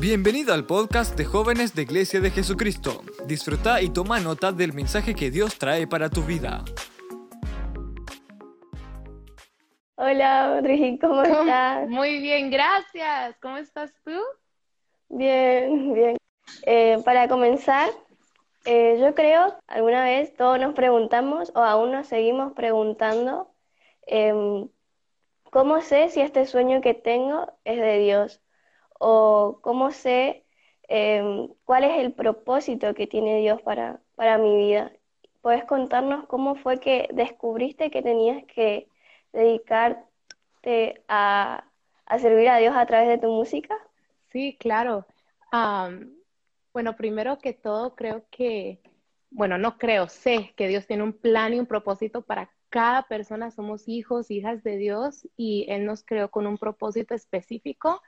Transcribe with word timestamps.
Bienvenido 0.00 0.52
al 0.52 0.66
podcast 0.66 1.16
de 1.16 1.24
jóvenes 1.24 1.74
de 1.74 1.82
Iglesia 1.82 2.20
de 2.20 2.30
Jesucristo. 2.30 3.02
Disfruta 3.26 3.80
y 3.80 3.90
toma 3.90 4.18
nota 4.18 4.50
del 4.50 4.72
mensaje 4.72 5.14
que 5.14 5.30
Dios 5.30 5.56
trae 5.56 5.86
para 5.86 6.10
tu 6.10 6.22
vida. 6.22 6.64
Hola, 9.94 10.56
Audrey, 10.56 10.98
¿cómo 10.98 11.22
estás? 11.22 11.88
Muy 11.88 12.18
bien, 12.20 12.50
gracias. 12.50 13.36
¿Cómo 13.40 13.56
estás 13.56 13.94
tú? 14.04 14.20
Bien, 15.08 15.94
bien. 15.94 16.16
Eh, 16.66 17.00
para 17.04 17.28
comenzar, 17.28 17.88
eh, 18.66 18.98
yo 19.00 19.14
creo, 19.14 19.56
alguna 19.68 20.04
vez 20.04 20.34
todos 20.34 20.58
nos 20.58 20.74
preguntamos 20.74 21.52
o 21.54 21.60
aún 21.60 21.92
nos 21.92 22.08
seguimos 22.08 22.52
preguntando, 22.54 23.48
em, 24.06 24.68
¿cómo 25.50 25.80
sé 25.80 26.10
si 26.10 26.20
este 26.20 26.46
sueño 26.46 26.80
que 26.80 26.94
tengo 26.94 27.52
es 27.64 27.78
de 27.78 27.98
Dios? 28.00 28.43
¿O 29.06 29.58
cómo 29.60 29.90
sé 29.90 30.46
em, 30.88 31.48
cuál 31.66 31.84
es 31.84 31.98
el 31.98 32.14
propósito 32.14 32.94
que 32.94 33.06
tiene 33.06 33.38
Dios 33.38 33.60
para, 33.60 34.00
para 34.14 34.38
mi 34.38 34.56
vida? 34.56 34.92
¿Puedes 35.42 35.64
contarnos 35.64 36.26
cómo 36.26 36.54
fue 36.54 36.80
que 36.80 37.08
descubriste 37.12 37.90
que 37.90 38.00
tenías 38.00 38.42
que 38.44 38.88
dedicarte 39.30 41.04
a, 41.06 41.64
a 42.06 42.18
servir 42.18 42.48
a 42.48 42.56
Dios 42.56 42.74
a 42.74 42.86
través 42.86 43.08
de 43.08 43.18
tu 43.18 43.28
música? 43.28 43.76
Sí, 44.32 44.56
claro. 44.58 45.04
bueno, 46.72 46.96
primero 46.96 47.36
que 47.36 47.52
todo, 47.52 47.94
creo 47.94 48.24
que, 48.30 48.80
bueno, 49.30 49.58
no 49.58 49.76
creo, 49.76 50.08
sé 50.08 50.54
que 50.56 50.66
Dios 50.66 50.86
tiene 50.86 51.02
un 51.02 51.12
plan 51.12 51.52
y 51.52 51.60
un 51.60 51.66
propósito 51.66 52.22
para 52.22 52.50
cada 52.70 53.02
persona. 53.02 53.50
Somos 53.50 53.86
hijos, 53.86 54.30
hijas 54.30 54.64
de 54.64 54.78
Dios 54.78 55.28
y 55.36 55.66
Él 55.68 55.84
nos 55.84 56.04
creó 56.04 56.30
con 56.30 56.46
un 56.46 56.56
propósito 56.56 57.14
específico. 57.14 58.00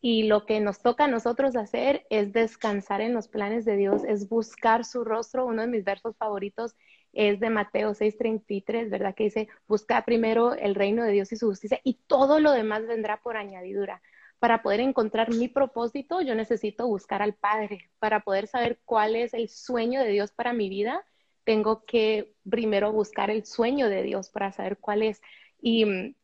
Y 0.00 0.24
lo 0.24 0.46
que 0.46 0.60
nos 0.60 0.80
toca 0.80 1.04
a 1.04 1.08
nosotros 1.08 1.56
hacer 1.56 2.06
es 2.08 2.32
descansar 2.32 3.02
en 3.02 3.12
los 3.12 3.28
planes 3.28 3.64
de 3.64 3.76
Dios, 3.76 4.02
es 4.04 4.28
buscar 4.28 4.84
su 4.84 5.04
rostro. 5.04 5.46
Uno 5.46 5.62
de 5.62 5.68
mis 5.68 5.84
versos 5.84 6.16
favoritos 6.16 6.74
es 7.12 7.40
de 7.40 7.50
Mateo 7.50 7.94
6:33, 7.94 8.88
¿verdad? 8.90 9.14
Que 9.14 9.24
dice, 9.24 9.48
busca 9.68 10.04
primero 10.04 10.54
el 10.54 10.74
reino 10.74 11.04
de 11.04 11.12
Dios 11.12 11.32
y 11.32 11.36
su 11.36 11.48
justicia 11.48 11.80
y 11.84 11.94
todo 12.06 12.40
lo 12.40 12.52
demás 12.52 12.86
vendrá 12.86 13.20
por 13.20 13.36
añadidura. 13.36 14.00
Para 14.38 14.62
poder 14.62 14.80
encontrar 14.80 15.30
mi 15.30 15.48
propósito, 15.48 16.22
yo 16.22 16.34
necesito 16.34 16.86
buscar 16.86 17.20
al 17.20 17.34
Padre. 17.34 17.90
Para 17.98 18.20
poder 18.20 18.46
saber 18.46 18.80
cuál 18.86 19.16
es 19.16 19.34
el 19.34 19.50
sueño 19.50 20.00
de 20.00 20.08
Dios 20.08 20.32
para 20.32 20.54
mi 20.54 20.70
vida, 20.70 21.04
tengo 21.44 21.84
que 21.84 22.34
primero 22.48 22.90
buscar 22.92 23.30
el 23.30 23.44
sueño 23.44 23.88
de 23.90 24.02
Dios 24.02 24.30
para 24.30 24.52
saber 24.52 24.78
cuál 24.78 25.02
es. 25.02 25.20
Y 25.60 26.14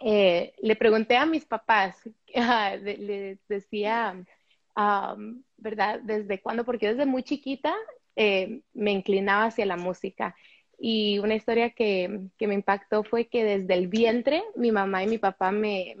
eh, 0.00 0.54
le 0.60 0.76
pregunté 0.76 1.16
a 1.16 1.26
mis 1.26 1.44
papás, 1.44 1.96
le, 2.82 3.38
decía, 3.48 4.24
¿verdad? 5.56 6.00
¿Desde 6.02 6.40
cuándo? 6.40 6.64
Porque 6.64 6.88
desde 6.88 7.06
muy 7.06 7.22
chiquita 7.22 7.74
eh, 8.14 8.60
me 8.74 8.92
inclinaba 8.92 9.46
hacia 9.46 9.66
la 9.66 9.76
música. 9.76 10.34
Y 10.78 11.18
una 11.20 11.34
historia 11.34 11.70
que, 11.70 12.28
me 12.38 12.54
impactó 12.54 13.02
fue 13.02 13.28
que 13.28 13.44
desde 13.44 13.74
el 13.74 13.88
vientre 13.88 14.42
mi 14.56 14.72
mamá 14.72 15.02
y 15.04 15.06
mi 15.06 15.18
papá 15.18 15.50
me, 15.50 15.96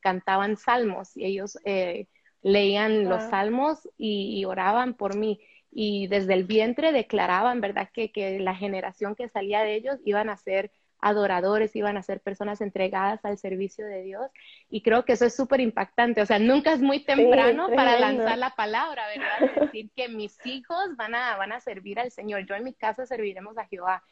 cantaban 0.00 0.56
salmos 0.56 1.16
y 1.16 1.24
ellos 1.24 1.58
eh, 1.64 2.06
leían 2.42 3.08
los 3.08 3.24
salmos 3.24 3.88
y, 3.98 4.44
oraban 4.44 4.94
por 4.94 5.16
mí. 5.16 5.40
Y 5.72 6.06
desde 6.06 6.34
el 6.34 6.44
vientre 6.44 6.92
declaraban, 6.92 7.60
¿verdad?, 7.60 7.88
que, 7.92 8.12
que 8.12 8.38
la 8.38 8.54
generación 8.54 9.14
que 9.16 9.28
salía 9.28 9.62
de 9.62 9.74
ellos 9.74 9.98
iban 10.04 10.28
a 10.28 10.36
ser 10.36 10.70
adoradores, 11.02 11.76
iban 11.76 11.96
a 11.96 12.02
ser 12.02 12.20
personas 12.20 12.60
entregadas 12.60 13.22
al 13.24 13.36
servicio 13.36 13.86
de 13.86 14.02
Dios. 14.02 14.30
Y 14.70 14.82
creo 14.82 15.04
que 15.04 15.12
eso 15.12 15.26
es 15.26 15.36
súper 15.36 15.60
impactante. 15.60 16.22
O 16.22 16.26
sea, 16.26 16.38
nunca 16.38 16.72
es 16.72 16.80
muy 16.80 17.04
temprano 17.04 17.68
para 17.74 17.98
lanzar 17.98 18.38
la 18.38 18.54
palabra, 18.54 19.04
¿verdad? 19.08 19.60
decir 19.60 19.90
que 19.94 20.08
mis 20.08 20.38
hijos 20.46 20.96
van 20.96 21.14
a, 21.14 21.36
van 21.36 21.52
a 21.52 21.60
servir 21.60 21.98
al 21.98 22.10
Señor. 22.10 22.46
Yo 22.46 22.54
en 22.54 22.64
mi 22.64 22.72
casa 22.72 23.04
serviremos 23.04 23.58
a 23.58 23.66
Jehová. 23.66 24.02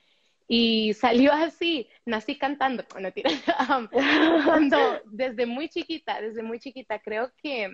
Y 0.48 0.95
salió 0.95 1.33
así, 1.33 1.89
nací 2.05 2.36
cantando, 2.36 2.84
bueno, 2.92 3.12
tira, 3.12 3.30
cuando 4.45 5.01
desde 5.05 5.46
muy 5.46 5.68
chiquita, 5.68 6.20
desde 6.20 6.42
muy 6.42 6.58
chiquita, 6.58 6.98
creo 6.98 7.30
que 7.40 7.70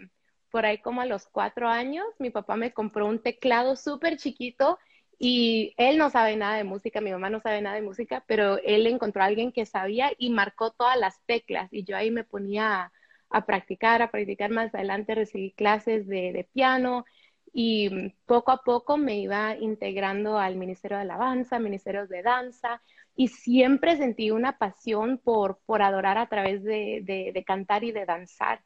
por 0.51 0.67
ahí 0.67 0.79
como 0.79 1.01
a 1.01 1.07
los 1.07 1.27
cuatro 1.27 1.69
años, 1.69 2.05
mi 2.19 2.29
papá 2.29 2.57
me 2.57 2.75
compró 2.75 3.07
un 3.07 3.23
teclado 3.23 3.77
súper 3.77 4.19
chiquito 4.19 4.79
y 5.19 5.75
él 5.79 5.97
no 5.99 6.11
sabe 6.11 6.37
nada 6.37 6.57
de 6.57 6.65
música, 6.65 7.01
mi 7.01 7.11
mamá 7.11 7.31
no 7.31 7.41
sabe 7.41 7.63
nada 7.63 7.77
de 7.77 7.83
música, 7.83 8.23
pero 8.27 8.59
él 8.59 8.87
encontró 8.87 9.23
a 9.23 9.27
alguien 9.27 9.53
que 9.53 9.65
sabía 9.65 10.13
y 10.19 10.31
marcó 10.31 10.73
todas 10.73 10.99
las 10.99 11.21
teclas. 11.27 11.73
Y 11.73 11.85
yo 11.85 11.97
ahí 11.97 12.11
me 12.11 12.25
ponía 12.25 12.93
a, 13.31 13.47
practicar, 13.47 14.03
a 14.03 14.11
practicar 14.11 14.51
más 14.51 14.75
adelante, 14.75 15.15
recibí 15.15 15.53
clases 15.53 16.07
de, 16.07 16.49
piano 16.53 17.07
y 17.53 18.11
poco 18.27 18.53
a 18.53 18.63
poco 18.63 18.99
me 18.99 19.19
iba 19.19 19.57
integrando 19.57 20.39
al 20.39 20.57
Ministerio 20.57 20.99
de 20.99 21.05
Alabanza, 21.05 21.59
Ministerios 21.59 22.09
de 22.11 22.23
Danza 22.23 22.83
y 23.15 23.29
siempre 23.29 23.97
sentí 23.97 24.31
una 24.31 24.59
pasión 24.59 25.19
por, 25.19 25.61
por 25.65 25.81
adorar 25.83 26.19
a 26.19 26.29
través 26.29 26.63
de, 26.63 27.03
de 27.05 27.45
cantar 27.45 27.85
y 27.85 27.93
de 27.93 28.05
danzar. 28.05 28.63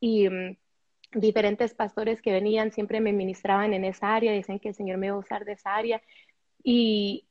Y 0.00 0.28
mm, 0.28 0.56
diferentes 1.14 1.74
pastores 1.74 2.20
que 2.22 2.32
venían 2.32 2.72
siempre 2.72 3.00
me 3.00 3.12
ministraban 3.12 3.74
en 3.74 3.84
esa 3.84 4.14
área, 4.14 4.32
dicen 4.32 4.58
que 4.58 4.68
el 4.68 4.74
Señor 4.74 4.98
me 4.98 5.06
iba 5.06 5.16
a 5.16 5.18
usar 5.18 5.44
de 5.44 5.52
esa 5.52 5.74
área. 5.74 6.02
Y 6.62 7.26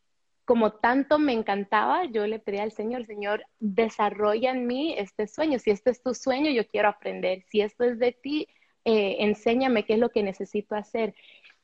como 0.45 0.73
tanto 0.73 1.19
me 1.19 1.33
encantaba, 1.33 2.05
yo 2.05 2.27
le 2.27 2.39
pedí 2.39 2.57
al 2.59 2.72
Señor, 2.72 3.05
Señor, 3.05 3.45
desarrolla 3.59 4.51
en 4.51 4.67
mí 4.67 4.95
este 4.97 5.27
sueño. 5.27 5.59
Si 5.59 5.72
este 5.72 5.91
es 5.91 6.01
tu 6.01 6.13
sueño, 6.13 6.51
yo 6.51 6.67
quiero 6.67 6.89
aprender. 6.89 7.43
Si 7.49 7.61
esto 7.61 7.83
es 7.83 7.99
de 7.99 8.11
ti, 8.11 8.47
eh, 8.85 9.17
enséñame 9.19 9.85
qué 9.85 9.93
es 9.93 9.99
lo 9.99 10.09
que 10.09 10.23
necesito 10.23 10.75
hacer. 10.75 11.16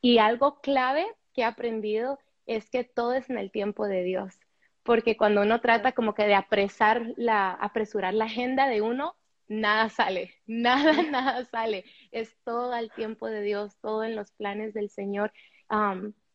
Y 0.02 0.20
algo 0.20 0.62
clave 0.62 1.06
que 1.34 1.42
he 1.42 1.46
aprendido 1.46 2.20
es 2.46 2.70
que 2.70 2.84
todo 2.84 3.14
es 3.14 3.30
en 3.30 3.38
el 3.38 3.52
tiempo 3.52 3.86
de 3.88 4.04
Dios. 4.04 4.40
Porque 4.84 5.18
cuando 5.18 5.42
uno 5.42 5.62
trata 5.62 5.92
como 5.92 6.16
que 6.16 6.26
de 6.26 6.36
apresar 6.36 7.14
la, 7.18 7.52
apresurar 7.52 8.14
la 8.14 8.26
agenda 8.26 8.68
de 8.68 8.82
uno, 8.82 9.16
nada 9.50 9.90
sale, 9.90 10.36
nada, 10.48 10.94
nada 11.04 11.44
sale. 11.46 11.84
Es 12.12 12.38
todo 12.46 12.72
al 12.72 12.92
tiempo 12.92 13.28
de 13.28 13.42
Dios, 13.42 13.76
todo 13.82 14.06
en 14.06 14.16
los 14.16 14.32
planes 14.32 14.74
del 14.74 14.90
Señor. 14.90 15.34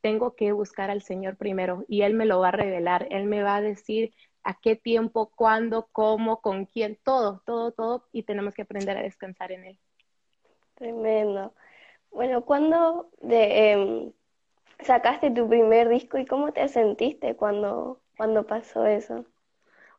tengo 0.03 0.37
que 0.37 0.53
buscar 0.53 0.91
al 0.91 1.01
Señor 1.01 1.39
primero 1.39 1.85
y 1.89 2.03
Él 2.03 2.13
me 2.13 2.27
lo 2.27 2.41
va 2.41 2.49
a 2.49 2.53
revelar. 2.53 3.09
Él 3.11 3.25
me 3.25 3.43
va 3.43 3.57
a 3.57 3.63
decir 3.63 4.13
a 4.43 4.61
qué 4.61 4.77
tiempo, 4.77 5.33
cuándo, 5.35 5.89
cómo, 5.93 6.43
con 6.43 6.67
quién, 6.67 6.99
todo, 7.03 7.43
todo, 7.47 7.73
todo. 7.73 8.07
Y 8.13 8.25
tenemos 8.25 8.53
que 8.53 8.63
aprender 8.63 8.99
a 8.99 9.03
descansar 9.03 9.53
en 9.53 9.65
Él. 9.65 9.79
Tremendo. 10.75 11.55
Bueno, 12.11 12.45
¿cuándo 12.45 13.09
de, 13.23 13.73
em, 13.73 14.13
sacaste 14.81 15.31
tu 15.31 15.49
primer 15.49 15.89
disco 15.89 16.19
y 16.19 16.27
cómo 16.27 16.53
te 16.53 16.69
sentiste 16.69 17.35
cuando, 17.35 18.03
cuando 18.17 18.47
pasó 18.47 18.87
eso? 18.87 19.25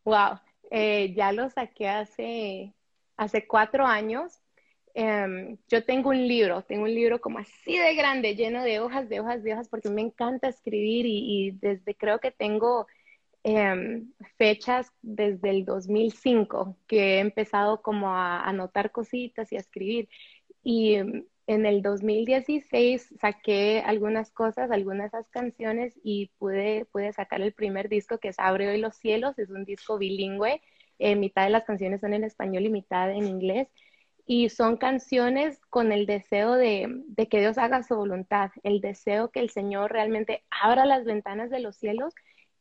Wow, 0.03 0.39
eh, 0.69 1.13
ya 1.15 1.31
lo 1.31 1.49
saqué 1.49 1.89
hace 1.89 2.74
hace 3.17 3.47
cuatro 3.47 3.85
años, 3.85 4.41
em, 4.93 5.57
yo 5.69 5.83
tengo 5.83 6.09
un 6.09 6.27
libro, 6.27 6.63
tengo 6.63 6.83
un 6.83 6.93
libro 6.93 7.19
como 7.21 7.39
así 7.39 7.77
de 7.77 7.95
grande, 7.95 8.35
lleno 8.35 8.63
de 8.63 8.79
hojas, 8.79 9.09
de 9.09 9.19
hojas, 9.19 9.43
de 9.43 9.53
hojas, 9.53 9.69
porque 9.69 9.89
me 9.89 10.01
encanta 10.01 10.47
escribir 10.47 11.05
y, 11.07 11.51
desde 11.61 11.95
creo 11.95 12.19
que 12.19 12.31
tengo 12.31 12.87
em, 13.43 14.11
fechas 14.37 14.91
desde 15.01 15.51
el 15.51 15.65
2005 15.65 16.77
que 16.87 17.17
he 17.17 17.19
empezado 17.19 17.81
como 17.81 18.09
a 18.09 18.41
anotar 18.43 18.91
cositas 18.91 19.51
y 19.51 19.57
a 19.57 19.59
escribir. 19.59 20.09
Y 20.63 20.95
em, 20.95 21.25
en 21.47 21.65
el 21.65 21.81
2016 21.83 23.13
saqué 23.19 23.83
algunas 23.85 24.31
cosas, 24.31 24.71
algunas 24.71 25.11
de 25.11 25.19
esas 25.19 25.29
canciones 25.29 25.99
y 26.03 26.31
pude, 26.39 26.85
pude 26.91 27.13
sacar 27.13 27.41
el 27.41 27.53
primer 27.53 27.87
disco 27.89 28.17
que 28.17 28.29
es 28.29 28.39
Abre 28.39 28.69
hoy 28.69 28.79
los 28.79 28.95
cielos, 28.95 29.37
es 29.37 29.49
un 29.51 29.63
disco 29.65 29.97
bilingüe 29.99 30.61
eh, 30.99 31.15
mitad 31.15 31.43
de 31.43 31.49
las 31.49 31.65
canciones 31.65 32.01
son 32.01 32.13
en 32.13 32.23
español 32.23 32.65
y 32.65 32.69
mitad 32.69 33.11
en 33.11 33.27
inglés. 33.27 33.67
Y 34.27 34.49
son 34.49 34.77
canciones 34.77 35.59
con 35.69 35.91
el 35.91 36.07
deseo 36.07 36.53
de, 36.55 37.03
que 37.29 37.39
Dios 37.39 37.57
haga 37.59 37.83
su 37.83 37.95
voluntad, 37.95 38.49
el 38.63 38.81
deseo 38.81 39.29
que 39.29 39.39
el 39.39 39.51
Señor 39.51 39.91
realmente 39.91 40.43
abra 40.49 40.85
las 40.85 41.05
ventanas 41.05 41.51
de 41.51 41.59
los 41.59 41.75
cielos 41.75 42.13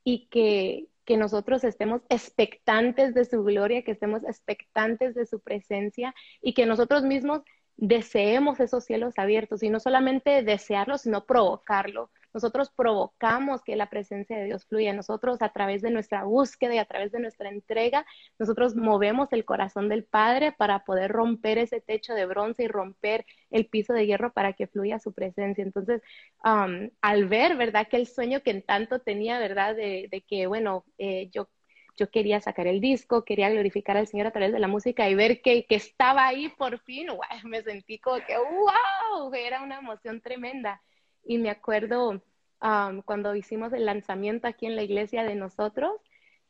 y 0.05 0.27
que, 0.27 0.89
que 1.07 1.17
nosotros 1.17 1.65
estemos 1.65 2.03
expectantes 2.11 3.15
de 3.15 3.25
su 3.25 3.43
gloria, 3.45 3.83
que 3.83 3.93
estemos 3.93 4.25
expectantes 4.25 5.15
de 5.15 5.25
su 5.25 5.41
presencia 5.41 6.15
y 6.43 6.53
que 6.53 6.67
nosotros 6.67 7.03
mismos 7.05 7.43
deseemos 7.77 8.61
esos 8.61 8.85
cielos 8.85 9.15
abiertos 9.17 9.63
y 9.63 9.71
no 9.71 9.81
solamente 9.81 10.43
desearlo, 10.43 10.99
sino 10.99 11.25
provocarlo. 11.25 12.11
Nosotros 12.35 12.71
provocamos 12.75 13.63
que 13.63 13.77
la 13.77 13.89
presencia 13.89 14.37
de 14.37 14.47
Dios 14.47 14.67
fluya. 14.67 14.93
Nosotros 14.93 15.41
a 15.41 15.51
través 15.51 15.83
de 15.83 15.91
nuestra 15.91 16.25
búsqueda 16.25 16.75
y 16.75 16.79
a 16.79 16.85
través 16.85 17.13
de 17.13 17.21
nuestra 17.21 17.49
entrega, 17.49 18.05
nosotros 18.39 18.75
movemos 18.75 19.33
el 19.33 19.45
corazón 19.45 19.89
del 19.89 20.05
Padre 20.05 20.53
para 20.53 20.85
poder 20.85 21.13
romper 21.13 21.59
ese 21.59 21.81
techo 21.81 22.13
de 22.13 22.27
bronce 22.27 22.65
y 22.65 22.69
romper 22.69 23.25
el 23.51 23.67
piso 23.67 23.93
de 23.93 24.07
hierro 24.07 24.33
para 24.33 24.53
que 24.53 24.67
fluya 24.67 24.99
su 24.99 25.13
presencia. 25.13 25.63
Entonces, 25.63 26.03
um, 26.45 26.91
al 27.01 27.27
ver, 27.29 27.57
¿verdad? 27.57 27.87
Que 27.89 27.97
el 27.97 28.09
sueño 28.09 28.43
que 28.43 28.51
en 28.51 28.63
tanto 28.63 29.01
tenía, 29.01 29.39
¿verdad? 29.39 29.77
De, 29.77 30.25
que, 30.29 30.47
bueno, 30.47 30.85
eh, 30.99 31.31
yo 31.33 31.49
yo 31.97 32.11
quería 32.11 32.41
sacar 32.41 32.67
el 32.67 32.81
disco, 32.81 33.25
quería 33.25 33.51
glorificar 33.51 33.97
al 33.97 34.09
Señor 34.09 34.27
a 34.27 34.33
través 34.33 34.53
de 34.53 34.59
la 34.59 34.69
música 34.69 35.09
y 35.09 35.15
ver 35.15 35.41
que, 35.43 35.65
que 35.67 35.77
estaba 35.77 36.27
ahí 36.27 36.49
por 36.49 36.81
fin, 36.81 37.07
me 37.45 37.63
sentí 37.63 37.99
como 37.99 38.17
que, 38.25 38.37
wow, 38.37 39.33
era 39.35 39.63
una 39.63 39.79
emoción 39.79 40.21
tremenda. 40.21 40.83
Y 41.25 41.39
me 41.39 41.51
acuerdo 41.51 42.23
um, 42.63 43.03
cuando 43.03 43.35
hicimos 43.35 43.73
el 43.73 43.87
lanzamiento 43.87 44.47
aquí 44.47 44.67
en 44.67 44.77
la 44.77 44.83
iglesia 44.83 45.25
de 45.25 45.35
nosotros, 45.35 45.93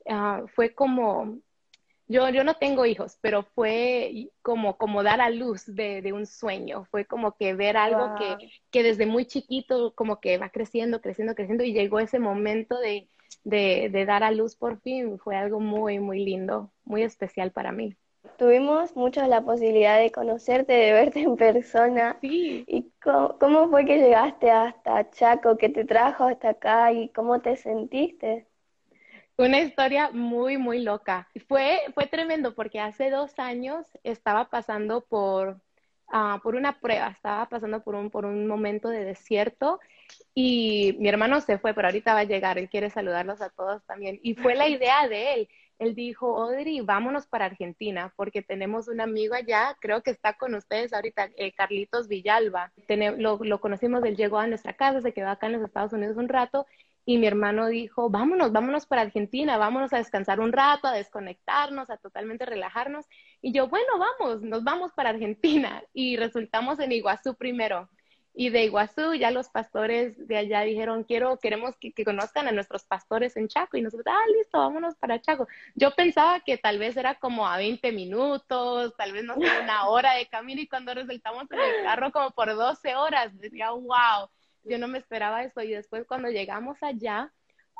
uh, 0.06 0.47
fue 0.49 0.75
como, 0.75 1.38
yo, 2.06 2.29
yo 2.31 2.44
no 2.44 2.55
tengo 2.55 2.87
hijos, 2.87 3.19
pero 3.21 3.43
fue 3.43 4.31
como, 4.43 4.76
como 4.76 5.03
dar 5.03 5.21
a 5.21 5.31
luz 5.31 5.65
de, 5.67 6.03
de 6.03 6.12
un 6.12 6.26
sueño. 6.26 6.85
Fue 6.91 7.05
como 7.06 7.37
que 7.37 7.55
ver 7.55 7.76
algo 7.76 8.15
que, 8.17 8.50
que, 8.71 8.82
desde 8.82 9.06
muy 9.06 9.26
chiquito 9.26 9.94
como 9.94 10.21
que 10.21 10.38
va 10.38 10.50
creciendo, 10.50 11.00
creciendo, 11.00 11.35
creciendo 11.35 11.65
y 11.65 11.73
llegó 11.73 12.00
ese 12.00 12.19
momento 12.19 12.79
de, 12.79 13.09
de, 13.44 13.88
de, 13.91 14.05
dar 14.05 14.23
a 14.23 14.31
luz 14.31 14.56
por 14.56 14.81
fin. 14.81 15.19
Fue 15.19 15.37
algo 15.37 15.61
muy, 15.61 15.99
muy 15.99 16.25
lindo, 16.25 16.73
muy 16.85 17.03
especial 17.03 17.53
para 17.53 17.73
mí. 17.73 17.97
Tuvimos 18.38 18.97
muchos 18.97 19.29
la 19.29 19.43
posibilidad 19.43 19.99
de 19.99 20.11
conocerte, 20.11 20.73
de 20.73 20.93
verte 20.93 21.21
en 21.21 21.37
persona. 21.37 22.19
Sí. 22.21 22.65
¿Y 22.67 22.91
cómo, 23.03 23.38
cómo 23.38 23.69
fue 23.69 23.85
que 23.85 23.99
llegaste 23.99 24.50
hasta 24.50 25.11
Chaco, 25.11 25.56
que 25.56 25.69
te 25.69 25.85
trajo 25.85 26.25
hasta 26.25 26.50
acá 26.50 26.93
y 26.93 27.09
cómo 27.11 27.41
te 27.41 27.56
sentiste? 27.56 28.47
Una 29.37 29.61
historia 29.61 30.11
muy, 30.12 30.59
muy 30.59 30.81
loca. 30.81 31.29
Fue, 31.49 31.81
fue 31.93 32.06
tremendo 32.06 32.55
porque 32.55 32.79
hace 32.79 33.11
dos 33.11 33.38
años 33.38 33.87
estaba 34.05 34.49
pasando 34.49 35.00
por, 35.00 35.61
uh, 36.12 36.41
por 36.41 36.55
una 36.55 36.79
prueba, 36.79 37.09
estaba 37.09 37.49
pasando 37.49 37.82
por 37.82 37.97
un, 37.97 38.11
por 38.11 38.26
un 38.26 38.47
momento 38.47 38.88
de 38.88 39.05
desierto 39.05 39.81
y 40.35 40.97
mi 41.00 41.09
hermano 41.09 41.41
se 41.41 41.59
fue, 41.59 41.75
pero 41.75 41.88
ahorita 41.88 42.15
va 42.15 42.21
a 42.21 42.25
llegar, 42.25 42.59
él 42.59 42.69
quiere 42.69 42.91
saludarlos 42.91 43.41
a 43.41 43.50
todos 43.50 43.85
también. 43.87 44.21
Y 44.23 44.35
fue 44.35 44.55
la 44.55 44.69
idea 44.69 45.09
de 45.09 45.35
él. 45.35 45.49
Él 45.79 45.94
dijo, 45.94 46.41
Audrey, 46.41 46.81
vámonos 46.81 47.26
para 47.26 47.47
Argentina, 47.47 48.12
porque 48.17 48.43
tenemos 48.43 48.88
un 48.88 49.00
amigo 49.00 49.35
allá, 49.35 49.76
creo 49.81 50.03
que 50.03 50.11
está 50.11 50.35
con 50.35 50.55
ustedes 50.55 50.93
ahorita, 50.93 51.31
eh, 51.37 51.53
Carlitos 51.53 52.09
Villalba. 52.09 52.73
lo, 53.19 53.38
lo 53.43 53.61
conocimos, 53.61 54.05
él 54.05 54.17
llegó 54.17 54.38
a 54.38 54.47
nuestra 54.47 54.75
casa, 54.75 55.00
se 55.00 55.12
quedó 55.12 55.29
acá 55.29 55.47
en 55.47 55.55
los 55.55 55.62
Estados 55.62 55.93
Unidos 55.93 56.17
un 56.17 56.29
rato 56.29 56.67
y 57.06 57.19
mi 57.19 57.26
hermano 57.26 57.67
dijo, 57.67 58.09
vámonos, 58.09 58.53
vámonos 58.53 58.87
para 58.87 59.03
Argentina, 59.03 59.59
vámonos 59.59 59.93
a 59.93 59.99
descansar 59.99 60.41
un 60.41 60.53
rato, 60.53 60.88
a 60.88 60.93
desconectarnos, 60.93 61.91
a 61.91 61.99
totalmente 61.99 62.47
relajarnos. 62.47 63.05
Y 63.43 63.53
yo, 63.53 63.69
bueno, 63.69 63.99
vamos, 63.99 64.41
nos 64.43 64.65
vamos 64.65 64.93
para 64.93 65.11
Argentina. 65.11 65.82
Y 65.93 66.17
resultamos 66.17 66.79
en 66.81 66.93
Iguazú 66.93 67.35
primero. 67.35 67.91
Y 68.36 68.50
de 68.50 68.64
Iguazú 68.64 69.14
ya 69.14 69.31
los 69.31 69.48
pastores 69.48 70.26
de 70.26 70.36
allá 70.36 70.62
dijeron, 70.62 71.04
quiero, 71.04 71.38
queremos 71.38 71.76
que, 71.76 71.92
conozcan 72.04 72.48
a 72.48 72.52
nuestros 72.52 72.84
pastores 72.84 73.36
en 73.36 73.46
Chaco. 73.48 73.76
Y 73.76 73.82
nosotros, 73.82 74.06
ah, 74.08 74.28
listo, 74.36 74.58
vámonos 74.58 74.96
para 74.96 75.20
Chaco. 75.20 75.46
Yo 75.75 75.92
pensaba 75.92 76.40
que 76.40 76.58
tal 76.58 76.78
vez 76.78 76.96
era 76.96 77.14
como 77.14 77.46
a 77.46 77.56
20 77.58 77.92
minutos, 77.92 78.94
tal 78.96 79.12
vez 79.12 79.25
no 79.25 79.34
sé, 79.34 79.40
una 79.62 79.88
hora 79.88 80.14
de 80.14 80.26
camino. 80.26 80.60
Y 80.60 80.69
cuando 80.69 80.92
resultamos 80.94 81.44
en 81.50 81.60
el 81.60 81.84
carro 81.84 82.10
como 82.10 82.32
por 82.32 82.54
12 82.54 82.96
horas, 82.96 83.38
decía, 83.38 83.70
wow 83.70 84.28
yo 84.64 84.78
no 84.78 84.88
me 84.88 84.98
esperaba 84.98 85.44
eso 85.44 85.62
y 85.62 85.70
después 85.70 86.06
cuando 86.06 86.28
llegamos 86.30 86.82
allá, 86.82 87.32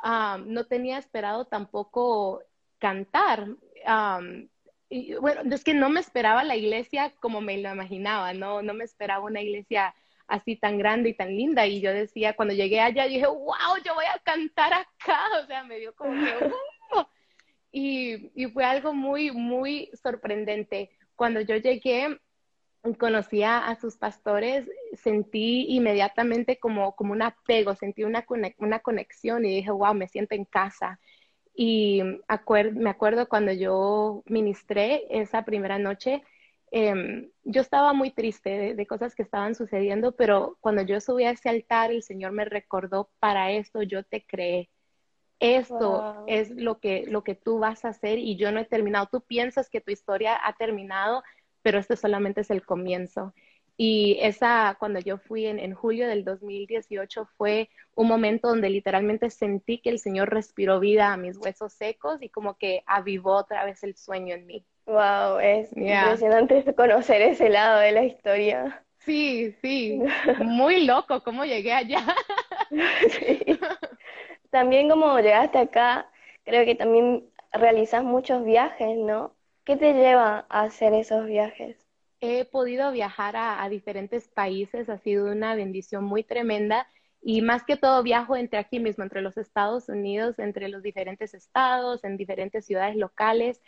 no 0.03 0.65
tenía 0.65 0.97
esperado 0.97 1.45
tampoco 1.45 2.43
cantar. 2.79 3.47
y, 4.89 5.15
bueno, 5.15 5.41
es 5.53 5.63
que 5.63 5.73
no 5.73 5.89
me 5.89 5.99
esperaba 5.99 6.43
la 6.43 6.55
iglesia 6.55 7.11
como 7.19 7.41
me 7.41 7.57
lo 7.57 7.71
imaginaba, 7.71 8.33
no, 8.33 8.61
no 8.61 8.73
me 8.73 8.83
esperaba 8.83 9.25
una 9.25 9.41
iglesia 9.41 9.95
así 10.27 10.55
tan 10.55 10.77
grande 10.77 11.09
y 11.09 11.13
tan 11.13 11.29
linda. 11.35 11.65
Y 11.67 11.81
yo 11.81 11.93
decía, 11.93 12.35
cuando 12.35 12.53
llegué 12.53 12.79
allá, 12.79 13.07
dije, 13.07 13.27
wow, 13.27 13.77
yo 13.83 13.93
voy 13.95 14.05
a 14.05 14.19
cantar 14.19 14.73
acá. 14.73 15.19
O 15.43 15.45
sea, 15.47 15.63
me 15.63 15.79
dio 15.79 15.93
como 15.95 16.11
que, 16.11 16.51
y, 17.71 18.31
y 18.35 18.47
fue 18.47 18.63
algo 18.63 18.93
muy, 18.93 19.31
muy 19.31 19.89
sorprendente. 20.01 20.91
Cuando 21.15 21.41
yo 21.41 21.55
llegué, 21.57 22.19
conocía 22.93 23.57
a 23.57 23.75
sus 23.75 23.97
pastores, 23.97 24.69
sentí 24.93 25.65
inmediatamente 25.69 26.59
como, 26.59 26.95
como 26.95 27.13
un 27.13 27.23
apego, 27.23 27.75
sentí 27.75 28.03
una, 28.03 28.25
una 28.59 28.79
conexión 28.79 29.45
y 29.45 29.55
dije, 29.55 29.71
wow, 29.71 29.93
me 29.93 30.07
siento 30.07 30.35
en 30.35 30.45
casa. 30.45 30.99
Y 31.55 32.01
me 32.03 32.89
acuerdo 32.89 33.27
cuando 33.27 33.53
yo 33.53 34.23
ministré 34.27 35.05
esa 35.09 35.43
primera 35.45 35.79
noche, 35.79 36.21
em, 36.75 37.29
yo 37.45 37.61
estaba 37.61 37.93
muy 37.93 38.11
triste 38.11 38.75
de, 38.75 38.87
cosas 38.87 39.15
que 39.15 39.23
estaban 39.23 39.55
sucediendo, 39.55 40.11
pero 40.11 40.57
cuando 40.59 40.81
yo 40.81 40.99
subí 40.99 41.23
a 41.23 41.31
ese 41.31 41.47
altar, 41.47 41.89
el 41.91 42.03
Señor 42.03 42.33
me 42.33 42.43
recordó, 42.43 43.09
para 43.19 43.51
esto 43.51 43.81
yo 43.81 44.03
te 44.03 44.25
creé. 44.25 44.69
Esto 45.39 46.25
es 46.27 46.49
lo 46.49 46.79
que, 46.79 47.05
lo 47.07 47.23
que 47.23 47.35
tú 47.35 47.59
vas 47.59 47.85
a 47.85 47.89
hacer 47.89 48.19
y 48.19 48.35
yo 48.35 48.51
no 48.51 48.59
he 48.59 48.65
terminado. 48.65 49.07
Tú 49.09 49.21
piensas 49.21 49.69
que 49.69 49.79
tu 49.79 49.91
historia 49.91 50.37
ha 50.43 50.53
terminado, 50.53 51.23
pero 51.61 51.79
este 51.79 51.95
solamente 51.95 52.41
es 52.41 52.51
el 52.51 52.65
comienzo. 52.65 53.33
Y 53.77 54.17
esa, 54.21 54.75
cuando 54.77 54.99
yo 54.99 55.17
fui 55.17 55.45
en, 55.45 55.73
julio 55.73 56.07
del 56.09 56.25
2018, 56.25 57.25
fue 57.37 57.69
un 57.95 58.07
momento 58.09 58.49
donde 58.49 58.69
literalmente 58.69 59.29
sentí 59.29 59.79
que 59.79 59.91
el 59.91 59.99
Señor 59.99 60.29
respiró 60.29 60.81
vida 60.81 61.13
a 61.13 61.17
mis 61.17 61.37
huesos 61.37 61.71
secos 61.71 62.21
y 62.21 62.29
como 62.29 62.57
que 62.57 62.83
avivó 62.85 63.35
otra 63.35 63.63
vez 63.63 63.83
el 63.83 63.95
sueño 63.95 64.35
en 64.35 64.45
mí. 64.45 64.65
Wow, 64.85 65.39
es 65.39 65.75
impresionante 65.75 66.63
conocer 66.75 67.21
ese 67.21 67.49
lado 67.49 67.79
de 67.79 67.91
la 67.91 68.03
historia. 68.03 68.83
Sí, 68.99 69.55
sí, 69.61 69.99
muy 70.39 70.85
loco 70.85 71.23
cómo 71.23 71.45
llegué 71.45 71.73
allá. 71.73 72.03
También 74.51 74.89
como 74.89 75.19
llegaste 75.19 75.57
acá, 75.57 76.09
creo 76.45 76.65
que 76.65 76.75
también 76.75 77.25
realizas 77.51 78.03
muchos 78.03 78.45
viajes, 78.45 78.97
¿no? 78.97 79.35
¿Qué 79.65 79.75
te 79.75 79.93
lleva 79.93 80.45
a 80.47 80.61
hacer 80.61 80.93
esos 80.93 81.25
viajes? 81.25 81.77
He 82.21 82.45
podido 82.45 82.91
viajar 82.91 83.35
a, 83.35 83.67
diferentes 83.67 84.27
países, 84.27 84.89
ha 84.89 84.97
sido 84.97 85.31
una 85.31 85.55
bendición 85.55 86.05
muy 86.05 86.23
tremenda 86.23 86.87
y 87.21 87.41
más 87.41 87.63
que 87.63 87.75
todo 87.75 88.01
viajo 88.01 88.35
entre 88.35 88.59
aquí 88.59 88.79
mismo, 88.79 89.03
entre 89.03 89.21
los 89.21 89.37
Estados 89.37 89.89
Unidos, 89.89 90.39
entre 90.39 90.69
los 90.69 90.81
diferentes 90.81 91.33
estados, 91.33 92.03
en 92.03 92.15
diferentes 92.15 92.65
ciudades 92.65 92.95
locales, 92.95 93.61